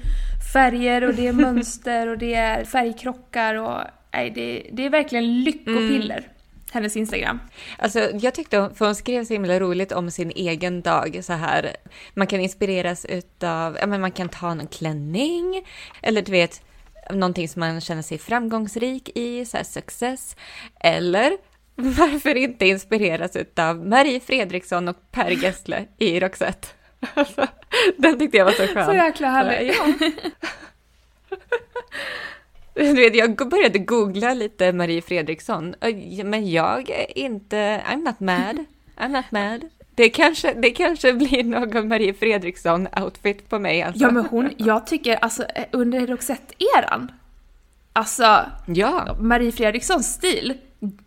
färger 0.54 1.04
och 1.08 1.14
det 1.14 1.28
är 1.28 1.34
mönster 1.46 2.08
och 2.08 2.18
det 2.18 2.34
är 2.34 2.66
färgkrockar 2.66 3.56
och 3.56 3.82
nej, 4.14 4.30
det, 4.32 4.66
det 4.72 4.86
är 4.86 4.90
verkligen 4.90 5.44
lyckopiller. 5.44 6.28
hennes 6.72 6.98
Instagram. 6.98 7.40
Alltså, 7.78 8.00
jag 8.00 8.34
tyckte, 8.34 8.70
för 8.76 8.86
hon 8.86 8.96
skrev 8.96 9.26
så 9.26 9.34
himla 9.34 9.60
roligt 9.60 9.92
om 9.92 10.12
sin 10.12 10.32
egen 10.36 10.82
dag 10.82 11.20
så 11.24 11.34
här. 11.34 11.76
Man 12.14 12.28
kan 12.28 12.40
inspireras 12.40 13.06
utav, 13.06 13.78
ja 13.80 13.88
men 13.88 14.02
man 14.02 14.12
kan 14.12 14.30
ta 14.30 14.52
en 14.52 14.68
klänning, 14.68 15.64
eller 16.02 16.22
du 16.22 16.32
vet, 16.32 16.62
någonting 17.14 17.50
som 17.50 17.60
man 17.60 17.82
känner 17.82 18.02
sig 18.02 18.18
framgångsrik 18.18 19.10
i, 19.16 19.46
så 19.46 19.58
här 19.58 19.64
success. 19.64 20.36
Eller 20.80 21.38
varför 21.76 22.36
inte 22.36 22.66
inspireras 22.66 23.36
utav 23.36 23.88
Marie 23.88 24.20
Fredriksson 24.20 24.88
och 24.88 25.12
Per 25.12 25.30
Gessle 25.32 25.86
i 25.98 26.20
Roxette? 26.20 26.68
Alltså, 27.14 27.48
den 27.98 28.20
tyckte 28.20 28.38
jag 28.38 28.46
var 28.46 28.52
så 28.52 28.68
skön. 28.68 28.86
Så 28.86 28.94
jäkla 28.94 29.28
härlig. 29.30 29.74
Ja. 29.74 30.10
Du 32.74 32.94
vet, 32.94 33.16
jag 33.16 33.50
började 33.50 33.80
googla 33.80 34.34
lite 34.34 34.74
Marie 34.74 35.02
Fredriksson, 35.02 35.76
men 36.24 36.50
jag 36.52 36.90
är 36.90 37.18
inte, 37.18 37.56
I'm 37.88 38.06
not 38.06 38.20
mad, 38.20 38.66
I'm 38.98 39.08
not 39.08 39.32
mad. 39.32 39.70
Det 40.00 40.10
kanske, 40.10 40.54
det 40.54 40.72
kanske 40.72 41.14
blir 41.14 41.44
någon 41.44 41.88
Marie 41.88 42.14
Fredriksson-outfit 42.14 43.50
på 43.50 43.60
mig 43.60 43.82
alltså. 43.82 44.04
Ja 44.04 44.12
men 44.12 44.26
hon, 44.26 44.54
jag 44.58 44.88
tycker 44.88 45.16
alltså 45.16 45.46
under 45.72 46.08
Roxette-eran, 46.08 47.12
alltså 47.94 48.46
ja. 48.66 49.18
Marie 49.20 49.52
Fredrikssons 49.52 50.14
stil, 50.14 50.58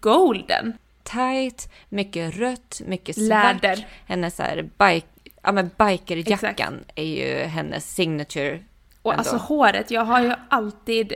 golden. 0.01 0.73
Tight, 1.03 1.73
mycket 1.89 2.37
rött, 2.37 2.81
mycket 2.87 3.17
svart. 3.17 3.63
Läder. 3.63 3.87
Hennes 4.07 4.37
så 4.37 4.43
här 4.43 4.63
bike, 4.63 5.07
ja 5.43 5.53
men 5.53 5.71
bikerjackan 5.79 6.85
är 6.95 7.05
ju 7.05 7.45
hennes 7.45 7.95
signature. 7.95 8.61
Och 9.03 9.13
ändå. 9.13 9.19
alltså 9.19 9.37
håret, 9.37 9.91
jag 9.91 10.05
har 10.05 10.23
ju 10.23 10.33
alltid 10.49 11.15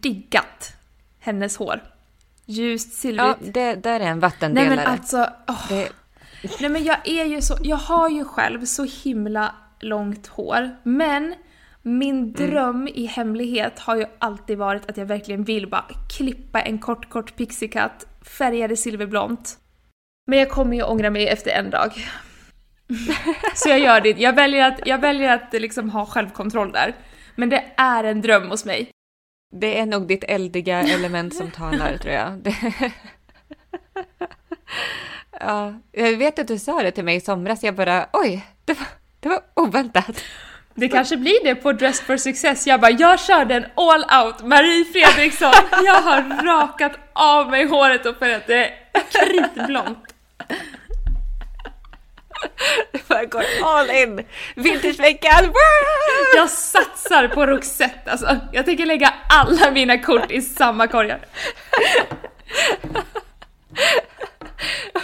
diggat 0.00 0.72
hennes 1.20 1.56
hår. 1.56 1.80
Ljust, 2.44 2.92
silvrigt. 2.92 3.38
Ja, 3.40 3.50
det 3.52 3.74
där 3.74 4.00
är 4.00 4.04
en 4.04 4.20
vattendelare. 4.20 4.68
Nej 4.68 4.76
men 4.76 4.86
alltså, 4.86 5.30
oh. 5.46 5.68
det... 5.68 5.88
Nej 6.60 6.70
men 6.70 6.84
jag 6.84 7.08
är 7.08 7.24
ju 7.24 7.42
så, 7.42 7.56
jag 7.62 7.76
har 7.76 8.08
ju 8.08 8.24
själv 8.24 8.64
så 8.64 8.84
himla 8.84 9.54
långt 9.80 10.26
hår. 10.26 10.76
Men 10.82 11.34
min 11.82 12.16
mm. 12.16 12.32
dröm 12.32 12.76
mm. 12.76 12.92
i 12.94 13.06
hemlighet 13.06 13.78
har 13.78 13.96
ju 13.96 14.04
alltid 14.18 14.58
varit 14.58 14.90
att 14.90 14.96
jag 14.96 15.06
verkligen 15.06 15.44
vill 15.44 15.68
bara 15.68 15.84
klippa 16.16 16.60
en 16.60 16.78
kort, 16.78 17.08
kort 17.08 17.36
pixiecut, 17.36 18.06
färga 18.38 18.68
det 18.68 18.76
silverblont. 18.76 19.58
Men 20.26 20.38
jag 20.38 20.50
kommer 20.50 20.76
ju 20.76 20.82
ångra 20.82 21.10
mig 21.10 21.28
efter 21.28 21.50
en 21.50 21.70
dag. 21.70 21.92
så 23.54 23.68
jag 23.68 23.78
gör 23.78 24.00
det 24.00 24.18
Jag 24.18 24.32
väljer 24.32 24.68
att, 24.68 24.86
jag 24.86 25.00
väljer 25.00 25.34
att 25.34 25.52
liksom 25.52 25.90
ha 25.90 26.06
självkontroll 26.06 26.72
där. 26.72 26.94
Men 27.34 27.48
det 27.48 27.64
är 27.76 28.04
en 28.04 28.20
dröm 28.20 28.50
hos 28.50 28.64
mig. 28.64 28.90
Det 29.60 29.78
är 29.78 29.86
nog 29.86 30.08
ditt 30.08 30.24
eldiga 30.24 30.80
element 30.80 31.34
som 31.34 31.50
talar, 31.50 31.96
tror 31.96 32.14
jag. 32.14 32.54
Ja, 35.40 35.74
jag 35.92 36.16
vet 36.16 36.38
att 36.38 36.48
du 36.48 36.58
sa 36.58 36.82
det 36.82 36.90
till 36.90 37.04
mig 37.04 37.16
i 37.16 37.20
somras, 37.20 37.62
jag 37.62 37.74
bara 37.74 38.06
oj, 38.12 38.46
det 38.64 38.72
var, 38.72 38.86
det 39.20 39.28
var 39.28 39.40
oväntat. 39.54 40.22
Det 40.74 40.88
kanske 40.88 41.16
blir 41.16 41.44
det 41.44 41.54
på 41.54 41.72
Dress 41.72 42.00
for 42.00 42.16
Success. 42.16 42.66
Jag 42.66 42.80
bara, 42.80 42.90
jag 42.90 43.20
körde 43.20 43.54
en 43.54 43.66
all 43.74 44.24
out 44.24 44.42
Marie 44.42 44.84
Fredriksson. 44.84 45.52
Jag 45.84 46.02
har 46.02 46.44
rakat 46.44 46.92
av 47.12 47.50
mig 47.50 47.66
håret 47.68 48.06
och 48.06 48.16
färgat 48.16 48.46
det 48.46 48.70
kritblont. 49.12 49.98
Du 52.92 52.98
bara 53.08 53.24
går 53.24 53.44
all 53.64 53.90
in! 53.90 54.24
Vintageveckan! 54.54 55.52
Jag 56.36 56.50
satsar 56.50 57.28
på 57.28 57.46
Roxette 57.46 58.10
alltså. 58.10 58.36
Jag 58.52 58.64
tänker 58.64 58.86
lägga 58.86 59.14
alla 59.28 59.70
mina 59.70 59.98
kort 59.98 60.30
i 60.30 60.42
samma 60.42 60.86
korgar. 60.86 61.20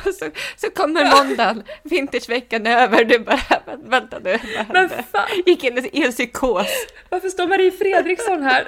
Så, 0.18 0.30
så 0.56 0.70
kommer 0.70 1.24
måndagen, 1.24 1.62
vintageveckan 1.82 2.66
över, 2.66 3.04
du 3.04 3.18
bara 3.18 3.62
vänta 3.84 4.18
nu. 4.18 4.38
Men 4.72 4.88
fan. 4.88 5.28
Gick 5.46 5.64
in 5.64 5.88
i 5.92 6.02
en 6.02 6.12
psykos. 6.12 6.66
Varför 7.08 7.28
står 7.28 7.46
Marie 7.46 7.70
Fredriksson 7.70 8.42
här? 8.42 8.64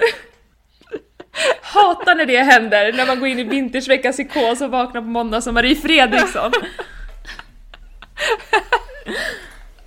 Hatar 1.61 2.15
när 2.15 2.25
det 2.25 2.39
händer, 2.39 2.93
när 2.93 3.05
man 3.05 3.19
går 3.19 3.27
in 3.27 3.39
i 3.39 3.43
vintersveckans 3.43 4.15
psykos 4.15 4.61
och 4.61 4.71
vaknar 4.71 5.01
på 5.01 5.07
måndag 5.07 5.41
som 5.41 5.53
Marie 5.53 5.75
Fredriksson. 5.75 6.51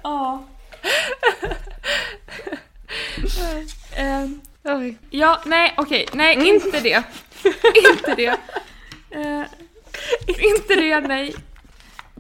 Ja. 0.02 0.44
uh, 4.68 4.92
ja, 5.10 5.40
nej 5.46 5.74
okej, 5.76 6.06
nej 6.12 6.34
mm. 6.34 6.46
inte 6.46 6.80
det. 6.80 7.02
inte 7.74 8.14
det. 8.14 8.36
Inte 10.26 10.74
det, 10.74 11.00
nej. 11.00 11.34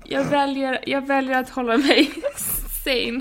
Jag 0.04 0.24
väljer, 0.24 0.80
jag 0.86 1.06
väljer 1.06 1.38
att 1.38 1.50
hålla 1.50 1.76
mig 1.76 2.12
sane. 2.84 3.20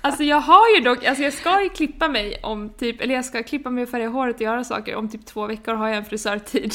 Alltså 0.00 0.22
jag 0.22 0.40
har 0.40 0.76
ju 0.76 0.84
dock, 0.84 1.04
alltså 1.04 1.22
jag 1.22 1.32
ska 1.32 1.62
ju 1.62 1.68
klippa 1.68 2.08
mig 2.08 2.40
om 2.42 2.70
typ, 2.70 3.00
eller 3.00 3.14
jag 3.14 3.24
ska 3.24 3.42
klippa 3.42 3.70
mig 3.70 3.82
och 3.82 3.90
färga 3.90 4.08
håret 4.08 4.36
och 4.36 4.42
göra 4.42 4.64
saker. 4.64 4.96
Om 4.96 5.08
typ 5.08 5.26
två 5.26 5.46
veckor 5.46 5.74
har 5.74 5.88
jag 5.88 5.96
en 5.96 6.04
frisörtid. 6.04 6.74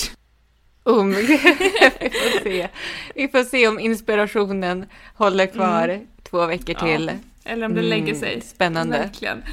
Um, 0.84 1.12
vi 1.16 1.38
får 1.38 2.44
se. 2.44 2.68
Vi 3.16 3.28
får 3.28 3.44
se 3.44 3.68
om 3.68 3.80
inspirationen 3.80 4.86
håller 5.16 5.46
kvar 5.46 5.90
mm. 5.90 6.08
två 6.24 6.46
veckor 6.46 6.74
till. 6.74 7.12
Ja. 7.14 7.52
Eller 7.52 7.66
om 7.66 7.76
det 7.76 7.82
lägger 7.82 8.08
mm, 8.08 8.20
sig. 8.20 8.42
Spännande. 8.42 8.98
Verkligen. 8.98 9.44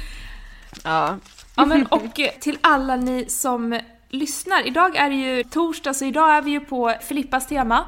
Ja. 0.83 1.17
ja 1.55 1.65
men 1.65 1.85
och 1.85 2.19
till 2.39 2.57
alla 2.61 2.95
ni 2.95 3.25
som 3.29 3.79
lyssnar. 4.11 4.67
Idag 4.67 4.95
är 4.95 5.09
det 5.09 5.15
ju 5.15 5.43
torsdag 5.43 5.93
så 5.93 6.05
idag 6.05 6.35
är 6.35 6.41
vi 6.41 6.51
ju 6.51 6.59
på 6.59 6.93
Filippas 7.01 7.47
tema. 7.47 7.85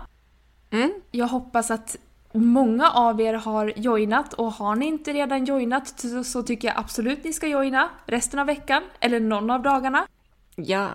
Mm. 0.71 0.93
Jag 1.12 1.27
hoppas 1.27 1.71
att 1.71 1.97
många 2.33 2.89
av 2.89 3.21
er 3.21 3.33
har 3.33 3.73
joinat 3.75 4.33
och 4.33 4.51
har 4.51 4.75
ni 4.75 4.86
inte 4.86 5.13
redan 5.13 5.45
joinat 5.45 6.03
så, 6.25 6.43
tycker 6.43 6.67
jag 6.67 6.77
absolut 6.77 7.23
ni 7.23 7.33
ska 7.33 7.47
joina 7.47 7.89
resten 8.05 8.39
av 8.39 8.45
veckan 8.45 8.83
eller 8.99 9.19
någon 9.19 9.49
av 9.49 9.62
dagarna. 9.62 10.07
Ja. 10.55 10.89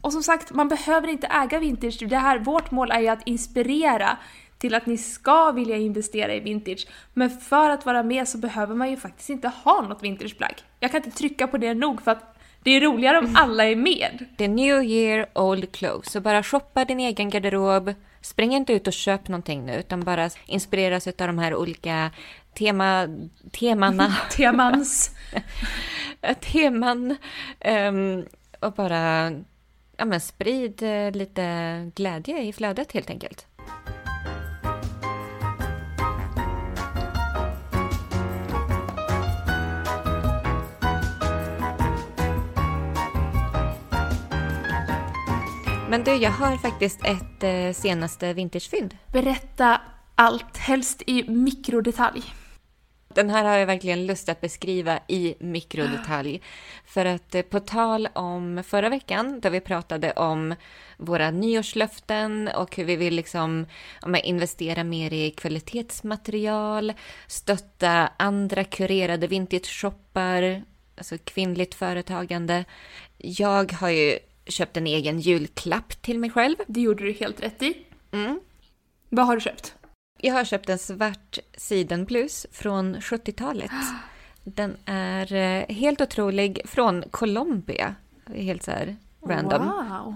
Och 0.00 0.12
som 0.12 0.22
sagt, 0.22 0.52
man 0.52 0.68
behöver 0.68 1.08
inte 1.08 1.26
äga 1.26 1.58
vintage. 1.58 2.08
Det 2.08 2.16
här, 2.16 2.38
vårt 2.38 2.70
mål 2.70 2.90
är 2.90 3.00
ju 3.00 3.08
att 3.08 3.26
inspirera 3.26 4.16
till 4.58 4.74
att 4.74 4.86
ni 4.86 4.98
ska 4.98 5.52
vilja 5.52 5.76
investera 5.76 6.34
i 6.34 6.40
vintage. 6.40 6.86
Men 7.14 7.30
för 7.30 7.70
att 7.70 7.86
vara 7.86 8.02
med 8.02 8.28
så 8.28 8.38
behöver 8.38 8.74
man 8.74 8.90
ju 8.90 8.96
faktiskt 8.96 9.30
inte 9.30 9.48
ha 9.48 9.80
något 9.82 10.02
vintageplagg. 10.02 10.54
Jag 10.80 10.90
kan 10.90 11.04
inte 11.04 11.18
trycka 11.18 11.46
på 11.46 11.58
det 11.58 11.74
nog 11.74 12.02
för 12.02 12.10
att 12.10 12.39
det 12.62 12.70
är 12.70 12.80
roligare 12.80 13.18
om 13.18 13.36
alla 13.36 13.64
är 13.64 13.76
med. 13.76 14.24
Det 14.36 14.44
är 14.44 14.48
new 14.48 14.82
year, 14.82 15.26
old 15.34 15.72
clothes. 15.72 16.12
Så 16.12 16.20
bara 16.20 16.42
shoppa 16.42 16.84
din 16.84 17.00
egen 17.00 17.30
garderob. 17.30 17.94
Spring 18.20 18.54
inte 18.54 18.72
ut 18.72 18.86
och 18.86 18.92
köp 18.92 19.28
någonting 19.28 19.66
nu, 19.66 19.78
utan 19.78 20.00
bara 20.00 20.30
inspireras 20.46 21.06
av 21.06 21.14
de 21.16 21.38
här 21.38 21.54
olika 21.54 22.10
tema, 22.58 23.08
temana. 23.52 24.16
Temans. 24.36 25.10
Teman. 26.40 27.16
Um, 27.64 28.26
och 28.60 28.72
bara 28.72 29.32
ja, 29.96 30.04
men 30.04 30.20
sprid 30.20 30.82
eh, 30.82 31.10
lite 31.10 31.90
glädje 31.94 32.42
i 32.42 32.52
flödet 32.52 32.92
helt 32.92 33.10
enkelt. 33.10 33.46
Men 45.90 46.04
du, 46.04 46.14
jag 46.14 46.30
har 46.30 46.56
faktiskt 46.56 47.00
ett 47.04 47.42
eh, 47.42 47.72
senaste 47.72 48.32
vintagefynd. 48.32 48.96
Berätta 49.12 49.80
allt, 50.14 50.56
helst 50.56 51.02
i 51.06 51.30
mikrodetalj. 51.30 52.22
Den 53.14 53.30
här 53.30 53.44
har 53.44 53.56
jag 53.56 53.66
verkligen 53.66 54.06
lust 54.06 54.28
att 54.28 54.40
beskriva 54.40 55.00
i 55.08 55.34
mikrodetalj. 55.40 56.42
För 56.86 57.06
att 57.06 57.34
eh, 57.34 57.42
på 57.42 57.60
tal 57.60 58.08
om 58.12 58.62
förra 58.66 58.88
veckan, 58.88 59.40
där 59.40 59.50
vi 59.50 59.60
pratade 59.60 60.12
om 60.12 60.54
våra 60.96 61.30
nyårslöften 61.30 62.48
och 62.56 62.76
hur 62.76 62.84
vi 62.84 62.96
vill 62.96 63.14
liksom, 63.14 63.66
investera 64.24 64.84
mer 64.84 65.12
i 65.12 65.30
kvalitetsmaterial, 65.30 66.92
stötta 67.26 68.10
andra 68.16 68.64
kurerade 68.64 69.26
vintage-shoppar, 69.26 70.62
alltså 70.96 71.18
kvinnligt 71.24 71.74
företagande. 71.74 72.64
Jag 73.18 73.72
har 73.72 73.90
ju 73.90 74.18
köpt 74.46 74.76
en 74.76 74.86
egen 74.86 75.20
julklapp 75.20 76.02
till 76.02 76.18
mig 76.18 76.30
själv. 76.30 76.56
Det 76.66 76.80
gjorde 76.80 77.04
du 77.04 77.12
helt 77.12 77.42
rätt 77.42 77.62
i. 77.62 77.76
Mm. 78.12 78.40
Vad 79.08 79.26
har 79.26 79.34
du 79.34 79.40
köpt? 79.40 79.74
Jag 80.20 80.34
har 80.34 80.44
köpt 80.44 80.68
en 80.68 80.78
svart 80.78 81.38
sidenblus 81.56 82.46
från 82.52 82.96
70-talet. 82.96 83.70
Den 84.44 84.76
är 84.84 85.32
eh, 85.32 85.76
helt 85.76 86.00
otrolig, 86.00 86.60
från 86.64 87.02
Colombia. 87.10 87.94
Helt 88.34 88.62
så 88.62 88.70
här 88.70 88.96
random. 89.26 89.66
Wow! 89.66 90.14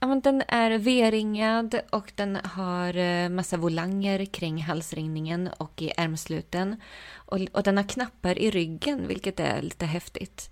Ja, 0.00 0.06
men 0.06 0.20
den 0.20 0.42
är 0.48 0.78
V-ringad 0.78 1.80
och 1.90 2.12
den 2.14 2.36
har 2.36 2.96
eh, 2.96 3.28
massa 3.28 3.56
volanger 3.56 4.24
kring 4.24 4.62
halsringningen 4.62 5.48
och 5.48 5.82
i 5.82 5.92
ärmsluten. 5.96 6.80
Och, 7.14 7.38
och 7.52 7.62
den 7.62 7.76
har 7.76 7.84
knappar 7.84 8.38
i 8.38 8.50
ryggen, 8.50 9.08
vilket 9.08 9.40
är 9.40 9.62
lite 9.62 9.86
häftigt. 9.86 10.50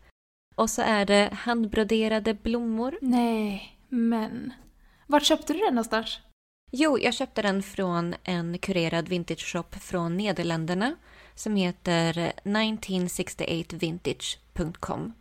Och 0.55 0.71
så 0.71 0.83
är 0.83 1.07
det 1.07 1.31
handbroderade 1.33 2.35
blommor. 2.35 2.99
Nej, 3.01 3.79
men... 3.89 4.53
Vart 5.07 5.25
köpte 5.25 5.53
du 5.53 5.59
den 5.59 5.75
någonstans? 5.75 6.19
Jo, 6.73 6.99
jag 6.99 7.15
köpte 7.15 7.43
den 7.43 7.63
från 7.63 8.15
en 8.25 8.59
kurerad 8.59 9.09
vintage 9.09 9.53
shop 9.53 9.79
från 9.81 10.17
Nederländerna 10.17 10.97
som 11.35 11.57
heter 11.57 12.33
1968vintage.com. 12.45 15.13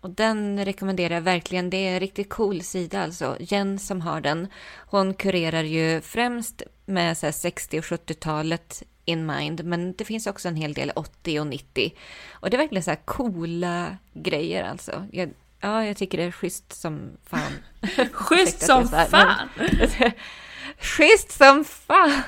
Och 0.00 0.10
den 0.10 0.64
rekommenderar 0.64 1.14
jag 1.14 1.22
verkligen. 1.22 1.70
Det 1.70 1.76
är 1.76 1.94
en 1.94 2.00
riktigt 2.00 2.28
cool 2.28 2.62
sida 2.62 3.02
alltså. 3.02 3.36
Jen 3.40 3.78
som 3.78 4.00
har 4.00 4.20
den, 4.20 4.48
hon 4.86 5.14
kurerar 5.14 5.62
ju 5.62 6.00
främst 6.00 6.62
med 6.86 7.18
så 7.18 7.32
60 7.32 7.78
och 7.78 7.84
70-talet 7.84 8.82
in 9.06 9.26
mind, 9.26 9.64
men 9.64 9.94
det 9.98 10.04
finns 10.04 10.26
också 10.26 10.48
en 10.48 10.56
hel 10.56 10.72
del 10.72 10.92
80 10.94 11.40
och 11.40 11.46
90. 11.46 11.94
Och 12.32 12.50
det 12.50 12.56
är 12.56 12.58
verkligen 12.58 12.82
så 12.82 12.90
här 12.90 13.00
coola 13.04 13.96
grejer 14.12 14.64
alltså. 14.64 15.06
Jag, 15.12 15.30
ja, 15.60 15.84
jag 15.84 15.96
tycker 15.96 16.18
det 16.18 16.24
är 16.24 16.30
schysst 16.30 16.72
som 16.72 17.10
fan. 17.24 17.52
schysst 18.12 18.62
som 18.62 18.88
fan! 18.88 19.48
schysst 20.78 21.32
som 21.32 21.64
fan! 21.64 22.22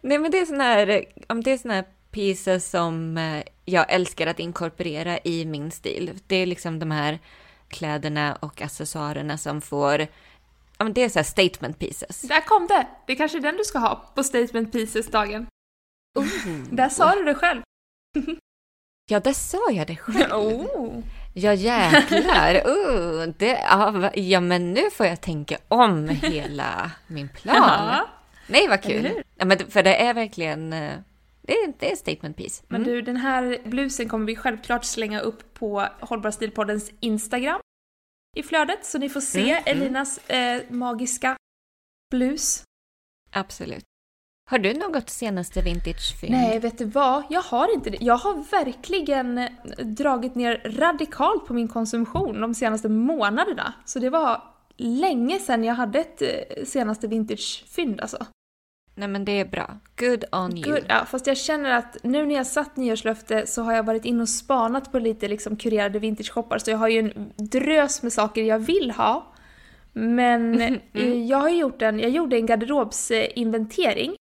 Nej, 0.00 0.18
men 0.18 0.30
det 0.30 0.38
är 0.38 0.46
såna 0.46 0.64
här, 0.64 1.04
om 1.26 1.42
det 1.42 1.50
är 1.50 1.58
såna 1.58 1.74
här 1.74 1.84
pieces 2.10 2.70
som 2.70 3.18
eh, 3.18 3.42
jag 3.64 3.92
älskar 3.92 4.26
att 4.26 4.40
inkorporera 4.40 5.18
i 5.24 5.44
min 5.44 5.70
stil. 5.70 6.10
Det 6.26 6.36
är 6.36 6.46
liksom 6.46 6.78
de 6.78 6.90
här 6.90 7.18
kläderna 7.68 8.36
och 8.40 8.62
accessoarerna 8.62 9.38
som 9.38 9.60
får 9.60 10.06
Ja, 10.78 10.84
men 10.84 10.92
det 10.92 11.02
är 11.02 11.08
så 11.08 11.24
statement 11.24 11.78
pieces. 11.78 12.20
Där 12.20 12.40
kom 12.40 12.66
det! 12.66 12.86
Det 13.06 13.12
är 13.12 13.16
kanske 13.16 13.38
är 13.38 13.42
den 13.42 13.56
du 13.56 13.64
ska 13.64 13.78
ha 13.78 14.12
på 14.14 14.22
statement 14.22 14.72
pieces-dagen. 14.72 15.46
Oh. 16.18 16.26
Där 16.70 16.88
sa 16.88 17.14
du 17.14 17.24
det 17.24 17.34
själv. 17.34 17.62
ja, 19.10 19.20
där 19.20 19.32
sa 19.32 19.70
jag 19.70 19.86
det 19.86 19.96
själv. 19.96 20.32
Oh. 20.32 21.02
Ja, 21.36 21.54
jäklar. 21.54 22.54
Uh, 22.54 23.28
det, 23.38 23.60
ja, 24.14 24.40
men 24.40 24.72
nu 24.72 24.90
får 24.90 25.06
jag 25.06 25.20
tänka 25.20 25.56
om 25.68 26.08
hela 26.08 26.90
min 27.06 27.28
plan. 27.28 27.56
Ja. 27.56 28.08
Nej, 28.46 28.68
vad 28.68 28.82
kul. 28.82 29.22
Ja, 29.36 29.44
men 29.44 29.58
för 29.58 29.82
det 29.82 29.96
är 29.96 30.14
verkligen... 30.14 30.72
Eh, 30.72 30.92
det 31.42 31.52
är, 31.52 31.72
det 31.78 31.92
är 31.92 31.96
statement 31.96 32.36
piece. 32.36 32.62
Mm. 32.70 32.82
Men 32.82 32.92
du, 32.92 33.02
den 33.02 33.16
här 33.16 33.58
blusen 33.64 34.08
kommer 34.08 34.26
vi 34.26 34.36
självklart 34.36 34.84
slänga 34.84 35.20
upp 35.20 35.54
på 35.54 35.88
Hållbar 36.00 36.30
Stilpoddens 36.30 36.90
Instagram 37.00 37.60
i 38.34 38.42
flödet 38.42 38.84
så 38.84 38.98
ni 38.98 39.08
får 39.08 39.20
se 39.20 39.50
mm, 39.50 39.62
mm. 39.66 39.82
Elinas 39.82 40.30
eh, 40.30 40.62
magiska 40.68 41.36
blus. 42.10 42.62
Absolut. 43.30 43.84
Har 44.50 44.58
du 44.58 44.74
något 44.74 45.10
senaste 45.10 45.62
vintage-fynd? 45.62 46.32
Nej, 46.32 46.58
vet 46.58 46.78
du 46.78 46.84
vad? 46.84 47.22
Jag 47.30 47.42
har 47.42 47.74
inte 47.74 47.90
det. 47.90 47.98
Jag 48.00 48.16
har 48.16 48.34
verkligen 48.50 49.38
eh, 49.38 49.50
dragit 49.84 50.34
ner 50.34 50.62
radikalt 50.64 51.46
på 51.46 51.54
min 51.54 51.68
konsumtion 51.68 52.40
de 52.40 52.54
senaste 52.54 52.88
månaderna. 52.88 53.72
Så 53.84 53.98
det 53.98 54.10
var 54.10 54.42
länge 54.76 55.38
sedan 55.38 55.64
jag 55.64 55.74
hade 55.74 55.98
ett 55.98 56.22
eh, 56.22 56.64
senaste 56.64 57.06
vintage-fynd 57.06 58.00
alltså. 58.00 58.26
Nej 58.94 59.08
men 59.08 59.24
det 59.24 59.40
är 59.40 59.44
bra. 59.44 59.78
Good 59.96 60.24
on 60.32 60.56
you. 60.56 60.72
Good, 60.72 60.84
ja, 60.88 61.04
fast 61.04 61.26
jag 61.26 61.36
känner 61.36 61.70
att 61.70 61.96
nu 62.02 62.26
när 62.26 62.34
jag 62.34 62.46
satt 62.46 62.76
nyårslöfte 62.76 63.46
så 63.46 63.62
har 63.62 63.72
jag 63.72 63.82
varit 63.82 64.04
inne 64.04 64.22
och 64.22 64.28
spanat 64.28 64.92
på 64.92 64.98
lite 64.98 65.28
liksom 65.28 65.56
kurerade 65.56 65.98
vintage-shoppar 65.98 66.58
så 66.58 66.70
jag 66.70 66.78
har 66.78 66.88
ju 66.88 66.98
en 66.98 67.32
drös 67.36 68.02
med 68.02 68.12
saker 68.12 68.42
jag 68.42 68.58
vill 68.58 68.90
ha. 68.90 69.32
Men 69.92 70.54
mm. 70.60 70.80
mm. 70.94 71.26
jag 71.26 71.38
har 71.38 71.48
gjort 71.48 71.82
en, 71.82 72.00
jag 72.00 72.10
gjorde 72.10 72.36
en 72.36 72.46
garderobsinventering. 72.46 74.16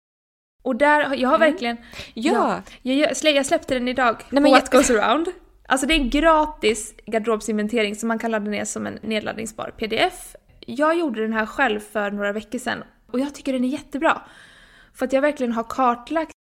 Och 0.64 0.76
där, 0.76 1.16
jag 1.16 1.30
har 1.30 1.36
mm. 1.36 1.52
verkligen... 1.52 1.78
Ja! 2.14 2.62
ja 2.82 2.94
jag, 3.22 3.36
jag, 3.36 3.46
släppte 3.46 3.74
den 3.74 3.88
idag 3.88 4.24
Nej, 4.30 4.44
på 4.44 4.50
What 4.50 4.70
jag... 4.72 4.80
Goes 4.80 4.90
Around. 4.90 5.28
Alltså 5.68 5.88
det 5.88 5.94
är 5.94 6.00
en 6.00 6.10
gratis 6.10 6.94
garderobsinventering 7.06 7.96
som 7.96 8.08
man 8.08 8.20
kan 8.20 8.32
ladda 8.32 8.52
ner 8.52 8.66
som 8.66 8.88
en 8.88 9.00
nedladdningsbar 9.02 9.74
pdf. 9.78 10.36
Jag 10.60 11.00
gjorde 11.00 11.22
den 11.22 11.34
här 11.34 11.46
själv 11.46 11.80
för 11.80 12.12
några 12.12 12.32
veckor 12.32 12.60
sedan 12.60 12.84
och 13.12 13.20
jag 13.20 13.36
tycker 13.36 13.54
den 13.54 13.64
är 13.64 13.68
jättebra. 13.68 14.22
För 14.94 15.06
att 15.06 15.14
jag 15.14 15.22
verkligen 15.22 15.54
har 15.54 15.64
kartlagt 15.64 16.32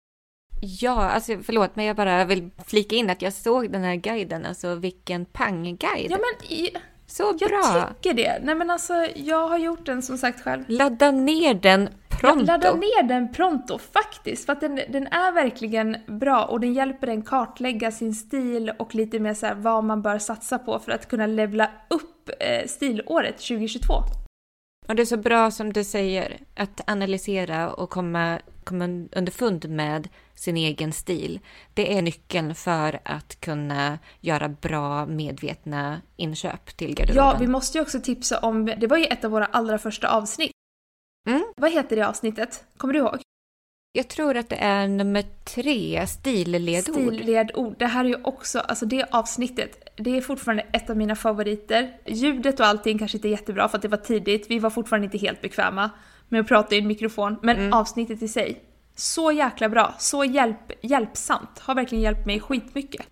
Ja, 0.63 1.09
alltså 1.09 1.37
förlåt, 1.43 1.75
men 1.75 1.85
jag 1.85 1.95
bara 1.95 2.25
vill 2.25 2.49
flika 2.65 2.95
in 2.95 3.09
att 3.09 3.21
jag 3.21 3.33
såg 3.33 3.71
den 3.71 3.83
här 3.83 3.95
guiden, 3.95 4.45
alltså 4.45 4.75
vilken 4.75 5.25
pangguide. 5.25 6.11
Ja, 6.11 6.17
men 6.17 6.67
så 7.07 7.33
bra! 7.33 7.77
Jag 7.77 8.01
tycker 8.01 8.13
det. 8.13 8.39
Nej 8.43 8.55
men 8.55 8.69
alltså, 8.69 9.07
jag 9.15 9.47
har 9.47 9.57
gjort 9.57 9.85
den 9.85 10.01
som 10.01 10.17
sagt 10.17 10.41
själv. 10.41 10.63
Ladda 10.67 11.11
ner 11.11 11.53
den 11.53 11.89
pronto! 12.09 12.45
Ladda 12.45 12.73
ner 12.73 13.03
den 13.03 13.33
pronto, 13.33 13.77
faktiskt. 13.77 14.45
För 14.45 14.53
att 14.53 14.61
den, 14.61 14.75
den 14.75 15.07
är 15.07 15.31
verkligen 15.31 15.97
bra 16.07 16.45
och 16.45 16.59
den 16.59 16.73
hjälper 16.73 17.07
en 17.07 17.21
kartlägga 17.21 17.91
sin 17.91 18.15
stil 18.15 18.71
och 18.79 18.95
lite 18.95 19.19
mer 19.19 19.33
så 19.33 19.51
vad 19.55 19.83
man 19.83 20.01
bör 20.01 20.19
satsa 20.19 20.59
på 20.59 20.79
för 20.79 20.91
att 20.91 21.09
kunna 21.09 21.27
levla 21.27 21.71
upp 21.89 22.29
eh, 22.39 22.67
stilåret 22.67 23.37
2022. 23.37 23.93
Och 24.91 24.95
det 24.95 25.03
är 25.03 25.05
så 25.05 25.17
bra 25.17 25.51
som 25.51 25.73
du 25.73 25.83
säger, 25.83 26.39
att 26.55 26.81
analysera 26.89 27.73
och 27.73 27.89
komma, 27.89 28.39
komma 28.63 28.85
underfund 29.11 29.69
med 29.69 30.09
sin 30.35 30.57
egen 30.57 30.93
stil. 30.93 31.39
Det 31.73 31.97
är 31.97 32.01
nyckeln 32.01 32.55
för 32.55 32.99
att 33.05 33.39
kunna 33.39 33.99
göra 34.19 34.49
bra, 34.49 35.05
medvetna 35.05 36.01
inköp 36.17 36.77
till 36.77 36.95
garderoben. 36.95 37.25
Ja, 37.25 37.37
vi 37.39 37.47
måste 37.47 37.77
ju 37.77 37.81
också 37.81 37.99
tipsa 37.99 38.39
om, 38.39 38.65
det 38.65 38.87
var 38.87 38.97
ju 38.97 39.05
ett 39.05 39.25
av 39.25 39.31
våra 39.31 39.45
allra 39.45 39.77
första 39.77 40.09
avsnitt. 40.09 40.51
Mm. 41.29 41.43
Vad 41.57 41.71
heter 41.71 41.95
det 41.95 42.07
avsnittet? 42.07 42.63
Kommer 42.77 42.93
du 42.93 42.99
ihåg? 42.99 43.19
Jag 43.91 44.07
tror 44.07 44.37
att 44.37 44.49
det 44.49 44.55
är 44.55 44.87
nummer 44.87 45.23
tre, 45.43 46.07
stilledord. 46.07 46.95
Stilledord. 46.95 47.75
Det 47.79 47.85
här 47.85 48.05
är 48.05 48.09
ju 48.09 48.23
också, 48.23 48.59
alltså 48.59 48.85
det 48.85 49.05
avsnittet, 49.11 49.90
det 50.03 50.17
är 50.17 50.21
fortfarande 50.21 50.65
ett 50.73 50.89
av 50.89 50.97
mina 50.97 51.15
favoriter. 51.15 51.93
Ljudet 52.05 52.59
och 52.59 52.65
allting 52.65 52.97
kanske 52.97 53.17
inte 53.17 53.27
är 53.27 53.31
jättebra 53.31 53.69
för 53.69 53.77
att 53.77 53.81
det 53.81 53.87
var 53.87 53.97
tidigt, 53.97 54.45
vi 54.49 54.59
var 54.59 54.69
fortfarande 54.69 55.05
inte 55.05 55.17
helt 55.17 55.41
bekväma 55.41 55.89
med 56.29 56.41
att 56.41 56.47
prata 56.47 56.75
i 56.75 56.79
en 56.79 56.87
mikrofon, 56.87 57.37
men 57.41 57.57
mm. 57.57 57.73
avsnittet 57.73 58.21
i 58.21 58.27
sig, 58.27 58.63
så 58.95 59.31
jäkla 59.31 59.69
bra, 59.69 59.93
så 59.99 60.23
hjälp, 60.23 60.71
hjälpsamt, 60.81 61.59
har 61.59 61.75
verkligen 61.75 62.03
hjälpt 62.03 62.25
mig 62.25 62.39
skitmycket. 62.39 63.07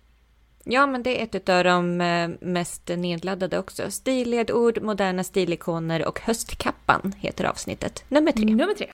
Ja, 0.64 0.86
men 0.86 1.02
det 1.02 1.20
är 1.20 1.36
ett 1.36 1.48
av 1.48 1.64
de 1.64 2.00
eh, 2.00 2.30
mest 2.40 2.88
nedladdade 2.88 3.58
också. 3.58 3.90
Stilledord, 3.90 4.82
moderna 4.82 5.24
stilikoner 5.24 6.06
och 6.08 6.20
höstkappan 6.20 7.12
heter 7.18 7.44
avsnittet. 7.44 8.04
Nummer 8.08 8.32
tre. 8.32 8.44
Nummer 8.44 8.74
tre. 8.74 8.90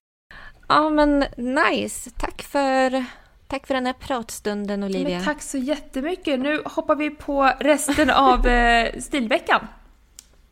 Ja, 0.68 0.90
men 0.90 1.24
nice. 1.36 2.10
Tack 2.10 2.42
för, 2.42 3.04
tack 3.48 3.66
för 3.66 3.74
den 3.74 3.86
här 3.86 3.92
pratstunden, 3.92 4.82
Olivia. 4.82 5.16
Men 5.16 5.24
tack 5.24 5.42
så 5.42 5.58
jättemycket. 5.58 6.40
Nu 6.40 6.62
hoppar 6.64 6.96
vi 6.96 7.10
på 7.10 7.52
resten 7.60 8.10
av 8.10 8.46
eh, 8.46 8.98
stilveckan. 9.00 9.66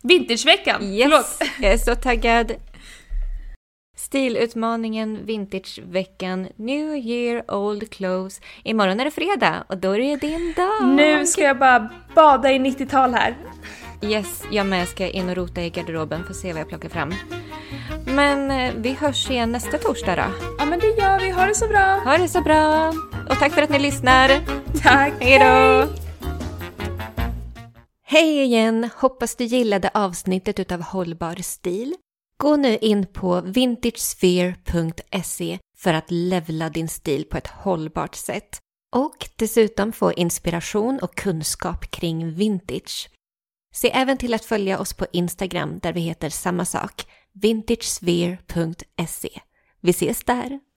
Vintageveckan. 0.03 0.83
Yes, 0.83 1.03
Förlåt. 1.39 1.51
jag 1.61 1.73
är 1.73 1.79
så 1.79 1.95
taggad. 1.95 2.53
Stilutmaningen, 3.97 5.27
vintageveckan, 5.27 6.49
New 6.57 6.95
year, 6.97 7.55
old 7.55 7.91
clothes. 7.91 8.41
Imorgon 8.63 9.01
är 9.01 9.05
det 9.05 9.11
fredag 9.11 9.65
och 9.69 9.79
då 9.79 9.91
är 9.91 9.99
det 9.99 10.17
din 10.17 10.55
dag. 10.57 10.89
Nu 10.89 11.27
ska 11.27 11.43
jag 11.43 11.59
bara 11.59 11.91
bada 12.15 12.53
i 12.53 12.59
90-tal 12.59 13.15
här. 13.15 13.37
Yes, 14.03 14.43
jag 14.51 14.67
med 14.67 14.89
ska 14.89 15.09
in 15.09 15.29
och 15.29 15.37
rota 15.37 15.63
i 15.63 15.71
garderoben 15.71 16.25
för 16.25 16.31
att 16.31 16.37
se 16.37 16.53
vad 16.53 16.61
jag 16.61 16.69
plockar 16.69 16.89
fram. 16.89 17.15
Men 18.07 18.51
eh, 18.51 18.75
vi 18.77 18.93
hörs 18.93 19.31
igen 19.31 19.53
nästa 19.53 19.79
torsdag 19.79 20.17
då. 20.17 20.25
Ja 20.59 20.65
men 20.65 20.81
det 20.81 20.87
gör 20.87 21.21
vi, 21.21 21.31
ha 21.31 21.47
det 21.47 21.55
så 21.55 21.69
bra! 21.69 22.01
Ha 22.05 22.19
det 22.19 22.29
så 22.29 22.41
bra! 22.41 22.89
Och 23.31 23.39
tack 23.39 23.53
för 23.53 23.63
att 23.63 23.71
ni 23.71 23.79
lyssnar! 23.79 24.29
Tack! 24.83 25.13
Hej 25.21 25.39
då! 25.39 25.89
Hej 28.07 28.43
igen! 28.43 28.91
Hoppas 28.97 29.37
du 29.37 29.45
gillade 29.45 29.91
avsnittet 29.95 30.59
utav 30.59 30.83
Hållbar 30.83 31.37
stil. 31.43 31.95
Gå 32.37 32.57
nu 32.57 32.77
in 32.77 33.07
på 33.07 33.41
vintagesphere.se 33.41 35.59
för 35.77 35.95
att 35.95 36.11
levla 36.11 36.69
din 36.69 36.89
stil 36.89 37.25
på 37.31 37.37
ett 37.37 37.47
hållbart 37.47 38.15
sätt 38.15 38.59
och 38.97 39.29
dessutom 39.37 39.93
få 39.93 40.13
inspiration 40.13 40.99
och 41.03 41.15
kunskap 41.15 41.91
kring 41.91 42.35
vintage. 42.35 43.09
Se 43.75 43.91
även 43.91 44.19
till 44.19 44.35
att 44.35 44.45
följa 44.45 44.79
oss 44.79 44.95
på 44.95 45.07
Instagram 45.13 45.79
där 45.79 45.93
vi 45.93 46.01
heter 46.01 46.31
samma 46.31 46.65
sak, 46.65 47.07
vintagesphere.se. 47.33 49.41
Vi 49.81 49.91
ses 49.91 50.25
där! 50.25 50.61